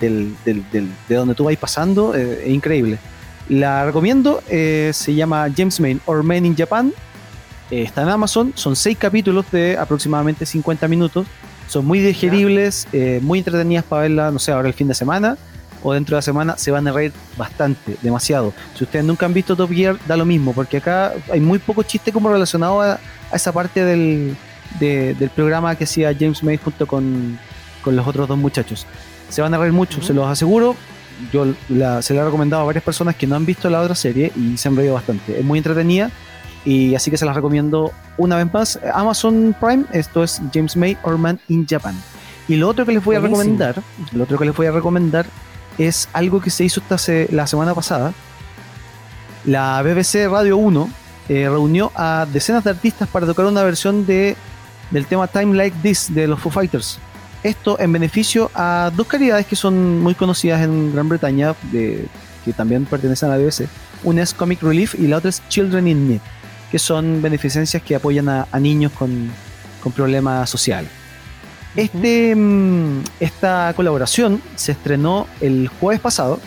[0.00, 2.14] del, del- de donde tú vas pasando.
[2.14, 2.98] eh, es increíble.
[3.48, 6.92] La recomiendo, eh, se llama James Main or Men in Japan.
[7.72, 11.26] Eh, está en Amazon, son seis capítulos de aproximadamente 50 minutos.
[11.68, 15.38] Son muy digeribles, eh, muy entretenidas para verla, no sé, ahora el fin de semana
[15.82, 16.56] o dentro de la semana.
[16.58, 18.52] Se van a reír bastante, demasiado.
[18.76, 21.82] Si ustedes nunca han visto Top Gear, da lo mismo, porque acá hay muy poco
[21.82, 22.92] chiste como relacionado a,
[23.30, 24.36] a esa parte del,
[24.78, 27.38] de- del programa que hacía James May junto con,
[27.82, 28.86] con los otros dos muchachos.
[29.30, 30.06] Se van a reír mucho, Ujú.
[30.08, 30.76] se los aseguro.
[31.32, 33.94] Yo la- se la he recomendado a varias personas que no han visto la otra
[33.94, 35.38] serie y se han reído bastante.
[35.38, 36.10] Es muy entretenida
[36.64, 38.78] y así que se las recomiendo una vez más.
[38.94, 41.94] Amazon Prime, esto es James May or Man in Japan.
[42.48, 43.42] Y lo otro que les voy a Buenísimo.
[43.42, 43.82] recomendar,
[44.12, 45.26] lo otro que les voy a recomendar
[45.78, 48.12] es algo que se hizo esta se- la semana pasada.
[49.44, 50.88] La BBC Radio 1
[51.28, 54.36] eh, reunió a decenas de artistas para tocar una versión de,
[54.90, 56.98] del tema Time Like This de los Foo Fighters.
[57.42, 62.06] Esto en beneficio a dos caridades que son muy conocidas en Gran Bretaña, de-
[62.44, 63.68] que también pertenecen a la BBC.
[64.04, 66.20] Una es Comic Relief y la otra es Children in Need,
[66.72, 69.30] que son beneficencias que apoyan a, a niños con,
[69.82, 70.90] con problemas sociales.
[71.76, 76.40] Este, mm, esta colaboración se estrenó el jueves pasado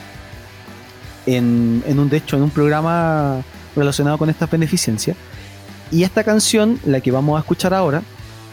[1.27, 3.43] en, en un de hecho en un programa
[3.75, 5.15] relacionado con estas beneficencias
[5.91, 8.01] y esta canción la que vamos a escuchar ahora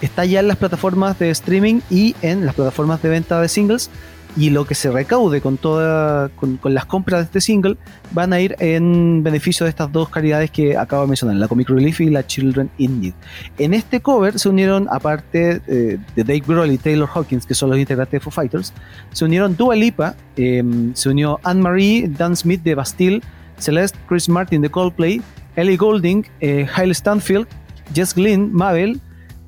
[0.02, 3.88] está ya en las plataformas de streaming y en las plataformas de venta de singles
[4.36, 7.76] y lo que se recaude con toda con, las compras de este single
[8.12, 11.68] van a ir en beneficio de estas dos caridades que acabo de mencionar, la Comic
[11.68, 13.14] Relief y la Children in Need.
[13.58, 17.70] En este cover se unieron, aparte eh, de Dave Grohl y Taylor Hawkins, que son
[17.70, 18.72] los integrantes de Foo Fighters,
[19.12, 20.62] se unieron Dua Lipa, eh,
[20.94, 23.22] se unió Anne-Marie, Dan Smith de Bastille,
[23.58, 25.20] Celeste, Chris Martin de Coldplay,
[25.56, 27.46] Ellie Goulding, eh, Hailey Stanfield,
[27.94, 29.00] Jess Glynn, Mabel,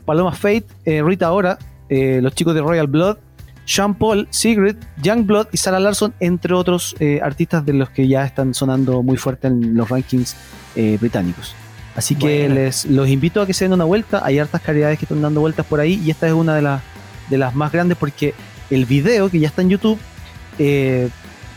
[0.04, 1.58] Paloma Faith, eh, Rita Ora,
[1.88, 3.18] eh, los chicos de Royal Blood,
[3.66, 8.24] Sean Paul, Sigrid, Youngblood y Sarah Larson, entre otros eh, artistas de los que ya
[8.24, 10.36] están sonando muy fuerte en los rankings
[10.76, 11.54] eh, británicos.
[11.96, 14.20] Así que les los invito a que se den una vuelta.
[14.24, 16.82] Hay hartas caridades que están dando vueltas por ahí y esta es una de las
[17.30, 18.34] de las más grandes porque
[18.68, 19.98] el video que ya está en YouTube
[20.58, 21.08] eh,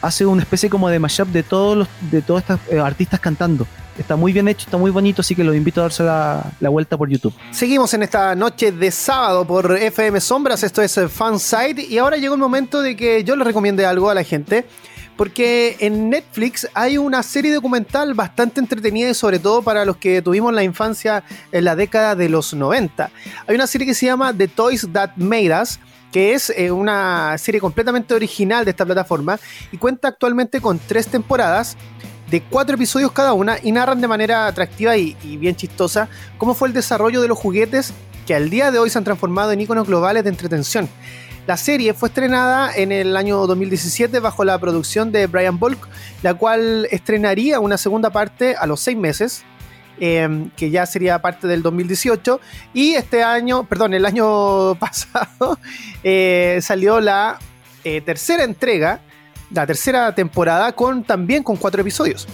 [0.02, 3.66] hace una especie como de mashup de todos los de todos estos artistas cantando.
[3.98, 6.98] Está muy bien hecho, está muy bonito, así que los invito a darse la, vuelta
[6.98, 7.34] por YouTube.
[7.52, 12.36] Seguimos en esta noche de sábado por FM Sombras, esto es Fanside y ahora llegó
[12.36, 14.66] el momento de que yo les recomiende algo a la gente
[15.16, 20.22] porque en Netflix hay una serie documental bastante entretenida y sobre todo para los que
[20.22, 23.10] tuvimos la infancia en la década de los 90.
[23.48, 25.80] Hay una serie que se llama The Toys That Made Us
[26.12, 29.40] que es eh, una serie completamente original de esta plataforma
[29.72, 31.76] y cuenta actualmente con tres temporadas
[32.30, 36.68] de cuatro episodios cada una y narran de manera atractiva y, bien chistosa cómo fue
[36.68, 37.94] el desarrollo de los juguetes
[38.26, 40.90] que al día de hoy se han transformado en iconos globales de entretención.
[41.48, 45.88] La serie fue estrenada en el año 2017 bajo la producción de Brian Bulk,
[46.22, 49.46] la cual estrenaría una segunda parte a los seis meses,
[50.02, 52.42] eh, que ya sería parte del 2018.
[52.74, 55.58] Y este año, perdón, el año pasado
[56.04, 57.40] eh, salió la
[57.86, 59.00] eh, tercera entrega,
[59.52, 62.28] la tercera temporada, con también con cuatro episodios.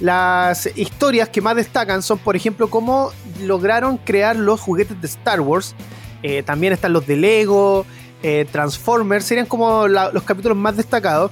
[0.00, 3.12] Las historias que más destacan son, por ejemplo, cómo
[3.42, 5.74] lograron crear los juguetes de Star Wars.
[6.22, 7.86] Eh, también están los de Lego,
[8.22, 11.30] eh, Transformers, serían como los capítulos más destacados.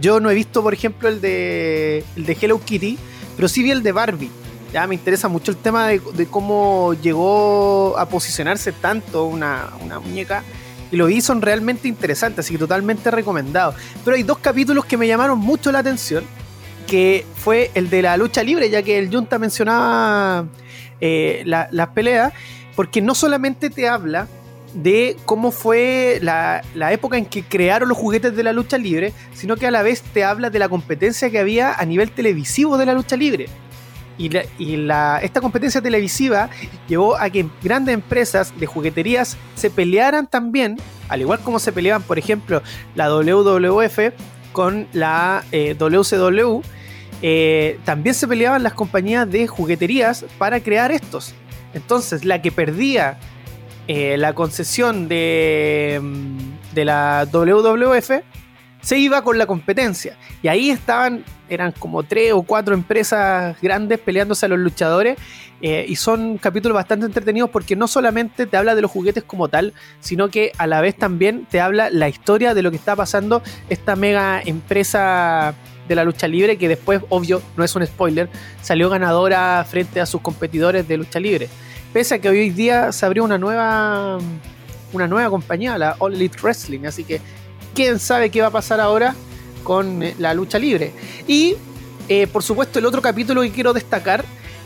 [0.00, 2.98] Yo no he visto, por ejemplo, el de, el de Hello Kitty,
[3.36, 4.30] pero sí vi el de Barbie.
[4.72, 9.98] Ya me interesa mucho el tema de, de cómo llegó a posicionarse tanto una, una
[9.98, 10.44] muñeca.
[10.92, 13.74] Y lo vi, son realmente interesantes, así que totalmente recomendado.
[14.04, 16.24] Pero hay dos capítulos que me llamaron mucho la atención,
[16.86, 20.46] que fue el de la lucha libre, ya que el Junta mencionaba
[21.00, 22.32] eh, la- las peleas,
[22.74, 24.26] porque no solamente te habla
[24.74, 29.12] de cómo fue la, la época en que crearon los juguetes de la lucha libre,
[29.34, 32.76] sino que a la vez te habla de la competencia que había a nivel televisivo
[32.78, 33.46] de la lucha libre.
[34.58, 36.50] Y, la- esta competencia televisiva
[36.86, 40.76] llevó a que grandes empresas de jugueterías se pelearan también,
[41.08, 42.62] al igual como se peleaban, por ejemplo,
[42.94, 44.12] la WWF
[44.52, 46.60] con la eh, WCW,
[47.22, 51.32] eh, también se peleaban las compañías de jugueterías para crear estos.
[51.72, 53.18] Entonces, la que perdía
[53.88, 58.22] eh, la concesión de, mm, de la WWF
[58.80, 60.16] se iba con la competencia.
[60.42, 65.18] Y ahí estaban, eran como tres o cuatro empresas grandes peleándose a los luchadores.
[65.62, 69.48] eh, y son capítulos bastante entretenidos porque no solamente te habla de los juguetes como
[69.48, 72.96] tal, sino que a la vez también te habla la historia de lo que está
[72.96, 75.54] pasando esta mega empresa
[75.86, 78.30] de la lucha libre que después, obvio, no es un spoiler,
[78.62, 81.48] salió ganadora frente a sus competidores de lucha libre.
[81.92, 84.18] Pese a que hoy día se abrió una nueva
[84.92, 87.20] una nueva compañía, la All Elite Wrestling, así que
[87.74, 89.14] quién sabe qué va a pasar ahora
[89.64, 90.92] con eh, la lucha libre.
[91.26, 91.56] Y
[92.08, 94.24] eh, por supuesto el otro capítulo que quiero destacar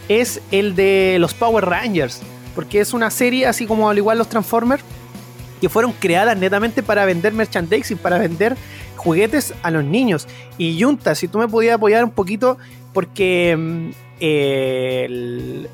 [0.09, 2.21] es el de los Power Rangers,
[2.55, 4.83] porque es una serie así como al igual los Transformers
[5.61, 8.57] que fueron creadas netamente para vender merchandising, para vender
[8.97, 10.27] juguetes a los niños.
[10.59, 12.59] Y Junta, si tú me podías apoyar un poquito,
[12.93, 13.91] porque mm,
[14.21, 15.69] eh, el-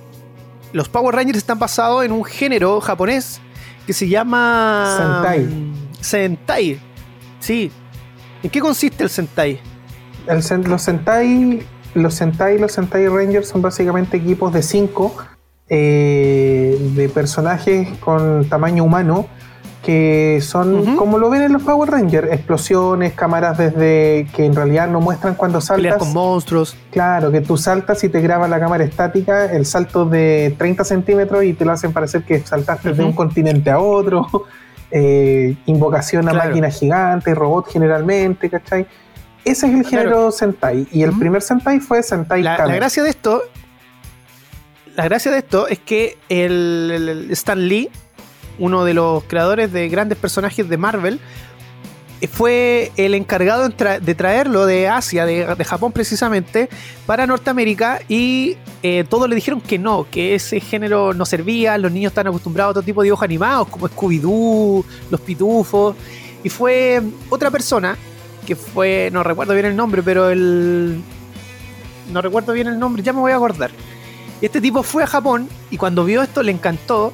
[0.73, 3.41] los Power Rangers están basados en un género japonés
[3.87, 5.41] que se llama Sentai.
[5.41, 6.81] mm, Sentai.
[7.41, 7.73] Sí.
[8.43, 9.61] ¿En qué consiste el Sentai?
[10.27, 11.63] El los Sentai,
[11.95, 15.15] los Sentai y los Sentai Rangers son básicamente equipos de 5
[15.69, 19.29] de personajes con tamaño humano
[19.85, 24.89] que son como lo ven en los Power Rangers, explosiones, cámaras desde que en realidad
[24.89, 25.99] no muestran cuando Peleas saltas.
[25.99, 26.77] con monstruos.
[26.91, 31.45] Claro, que tú saltas y te graba la cámara estática el salto de 30 centímetros
[31.45, 34.27] y te lo hacen parecer que saltaste de un continente a otro.
[34.93, 36.49] Eh, invocación a Claro.
[36.49, 38.87] máquinas gigantes, robots generalmente, ¿cachai?
[39.45, 39.89] Ese es el Claro.
[40.05, 40.87] género Sentai.
[40.91, 42.71] Y el primer Sentai fue Sentai La, Kame.
[42.71, 43.43] la gracia de esto.
[44.97, 47.89] La gracia de esto es que el, Stan Lee,
[48.59, 51.21] uno de los creadores de grandes personajes de Marvel,
[52.29, 56.69] fue el encargado de traerlo de Asia, de, Japón precisamente,
[57.07, 61.93] para Norteamérica y eh, todos le dijeron que no, que ese género no servía, los
[61.93, 65.97] niños están acostumbrados a otro tipo de dibujos animados como Scooby-Doo, los pitufos,
[66.45, 67.97] y fue otra persona
[68.47, 71.01] que fue, no recuerdo bien el nombre, pero el...
[72.13, 73.71] No recuerdo bien el nombre, ya me voy a acordar.
[74.41, 77.13] Este tipo fue a Japón y cuando vio esto le encantó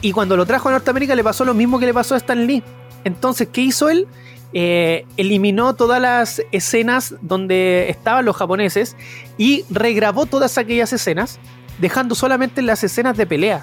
[0.00, 2.46] y cuando lo trajo a Norteamérica le pasó lo mismo que le pasó a Stan
[2.46, 2.62] Lee.
[3.04, 4.06] Entonces, ¿qué hizo él?
[4.52, 8.96] Eh, eliminó todas las escenas donde estaban los japoneses
[9.36, 11.38] y regrabó todas aquellas escenas,
[11.78, 13.62] dejando solamente las escenas de pelea.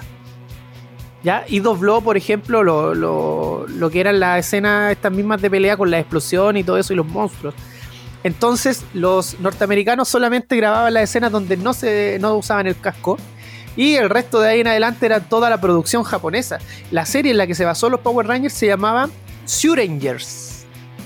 [1.24, 1.44] ¿Ya?
[1.48, 5.76] Y dobló, por ejemplo, lo, lo- lo que eran las escenas estas mismas de pelea
[5.76, 7.54] con la explosión y todo eso y los monstruos.
[8.22, 13.18] Entonces, los norteamericanos solamente grababan las escenas donde no, se, no usaban el casco.
[13.76, 16.58] Y el resto de ahí en adelante era toda la producción japonesa.
[16.90, 19.08] La serie en la que se basó los Power Rangers se llamaba
[19.74, 20.55] Rangers.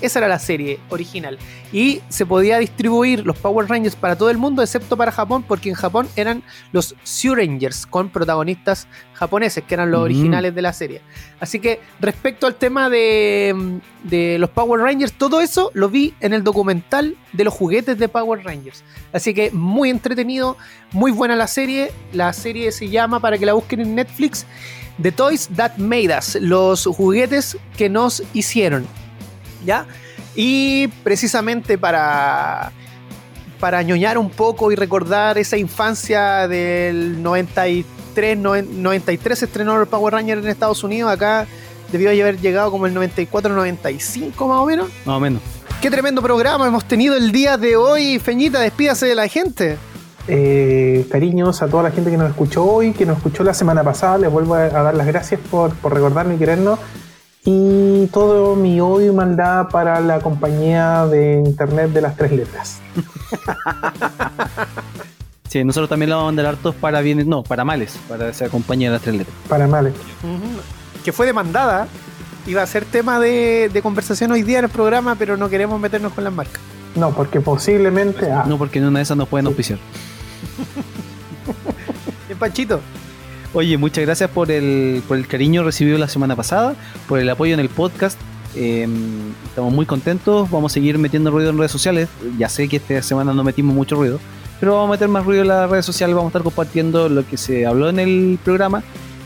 [0.01, 1.37] Esa era la serie original.
[1.71, 5.69] Y se podía distribuir los Power Rangers para todo el mundo, excepto para Japón, porque
[5.69, 10.03] en Japón eran los Rangers con protagonistas japoneses, que eran los Mm.
[10.03, 11.01] originales de la serie.
[11.39, 16.33] Así que respecto al tema de, de los Power Rangers, todo eso lo vi en
[16.33, 18.83] el documental de los juguetes de Power Rangers.
[19.13, 20.57] Así que muy entretenido,
[20.91, 21.91] muy buena la serie.
[22.13, 24.45] La serie se llama, para que la busquen en Netflix,
[25.01, 28.85] The Toys That Made Us, los juguetes que nos hicieron.
[29.65, 29.85] ¿Ya?
[30.35, 32.71] Y precisamente para,
[33.59, 39.87] para ñoñar un poco y recordar esa infancia del 93, noven- 93 se estrenó el
[39.87, 41.45] Power Ranger en Estados Unidos, acá
[41.91, 44.87] debió haber llegado como el 94, 95 más o menos.
[45.05, 45.41] Más o menos.
[45.81, 48.19] Qué tremendo programa hemos tenido el día de hoy.
[48.19, 49.77] Feñita, despídase de la gente.
[50.27, 53.83] Eh, cariños a toda la gente que nos escuchó hoy, que nos escuchó la semana
[53.83, 54.19] pasada.
[54.19, 56.79] Les vuelvo a, a dar las gracias por, por recordarnos y querernos.
[57.43, 62.79] Y todo mi odio y maldad para la compañía de internet de las tres letras.
[65.47, 68.47] Sí, nosotros también lo vamos a mandar hartos para bienes, no, para males, para esa
[68.47, 69.35] compañía de las tres letras.
[69.49, 69.93] Para males.
[71.03, 71.89] Que fue demandada.
[72.47, 75.77] Iba a ser tema de, de conversación hoy día en el programa, pero no queremos
[75.77, 76.61] meternos con las marcas.
[76.95, 78.31] No, porque posiblemente.
[78.31, 79.77] ah, No, porque en una de esas nos pueden auspiciar.
[82.29, 82.79] Bien, Panchito.
[83.53, 86.73] Oye, muchas gracias por el, por el cariño recibido la semana pasada,
[87.07, 88.17] por el apoyo en el podcast.
[88.55, 88.87] Eh,
[89.45, 90.49] estamos muy contentos.
[90.49, 92.07] Vamos a seguir metiendo ruido en redes sociales.
[92.37, 94.19] Ya sé que esta semana no metimos mucho ruido,
[94.61, 96.15] pero vamos a meter más ruido en las redes sociales.
[96.15, 98.83] Vamos a estar compartiendo lo que se habló en el programa.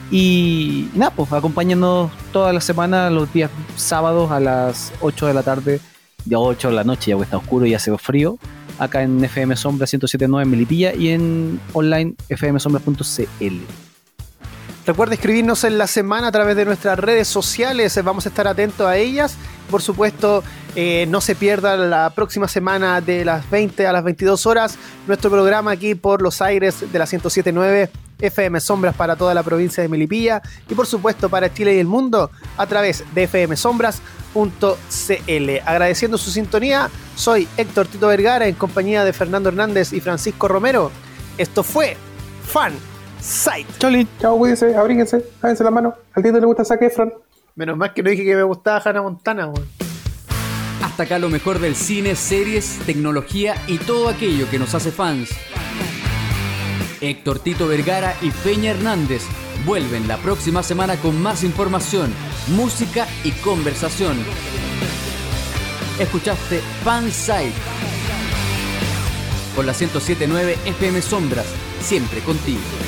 [0.10, 5.44] Y nada, pues acompáñanos toda la semana, los días sábados a las 8 de la
[5.44, 5.80] tarde,
[6.26, 8.38] ya 8 de la noche, ya que está oscuro y hace frío,
[8.78, 13.85] acá en FM Sombra 107.9 en Melipilla y en online fmsombra.cl.
[14.86, 18.86] Recuerda escribirnos en la semana a través de nuestras redes sociales, vamos a estar atentos
[18.86, 19.36] a ellas.
[19.72, 20.44] Por supuesto,
[20.76, 25.32] eh, no se pierda la próxima semana de las 20 a las 22 horas nuestro
[25.32, 27.90] programa aquí por los aires de la 107.9
[28.20, 31.88] FM Sombras para toda la provincia de Melipilla y por supuesto para Chile y el
[31.88, 35.50] mundo a través de fmsombras.cl.
[35.66, 40.92] Agradeciendo su sintonía, soy Héctor Tito Vergara en compañía de Fernando Hernández y Francisco Romero.
[41.40, 41.98] Esto fue
[42.48, 42.74] Fan
[43.26, 43.66] Site.
[43.80, 45.96] Choli, chao, cuídense, abríguense, lávense la mano.
[46.14, 47.12] Al Tito le gusta Zac Efron.
[47.56, 49.68] Menos mal que no dije que me gustaba Hannah Montana, weón.
[50.84, 55.32] Hasta acá lo mejor del cine, series, tecnología y todo aquello que nos hace fans.
[57.02, 59.24] Héctor Tito Vergara y Peña Hernández
[59.66, 62.14] vuelven la próxima semana con más información,
[62.50, 64.18] música y conversación.
[66.00, 67.54] Escuchaste Fanside
[69.56, 71.48] por la 1079 FM Sombras,
[71.82, 72.85] siempre contigo.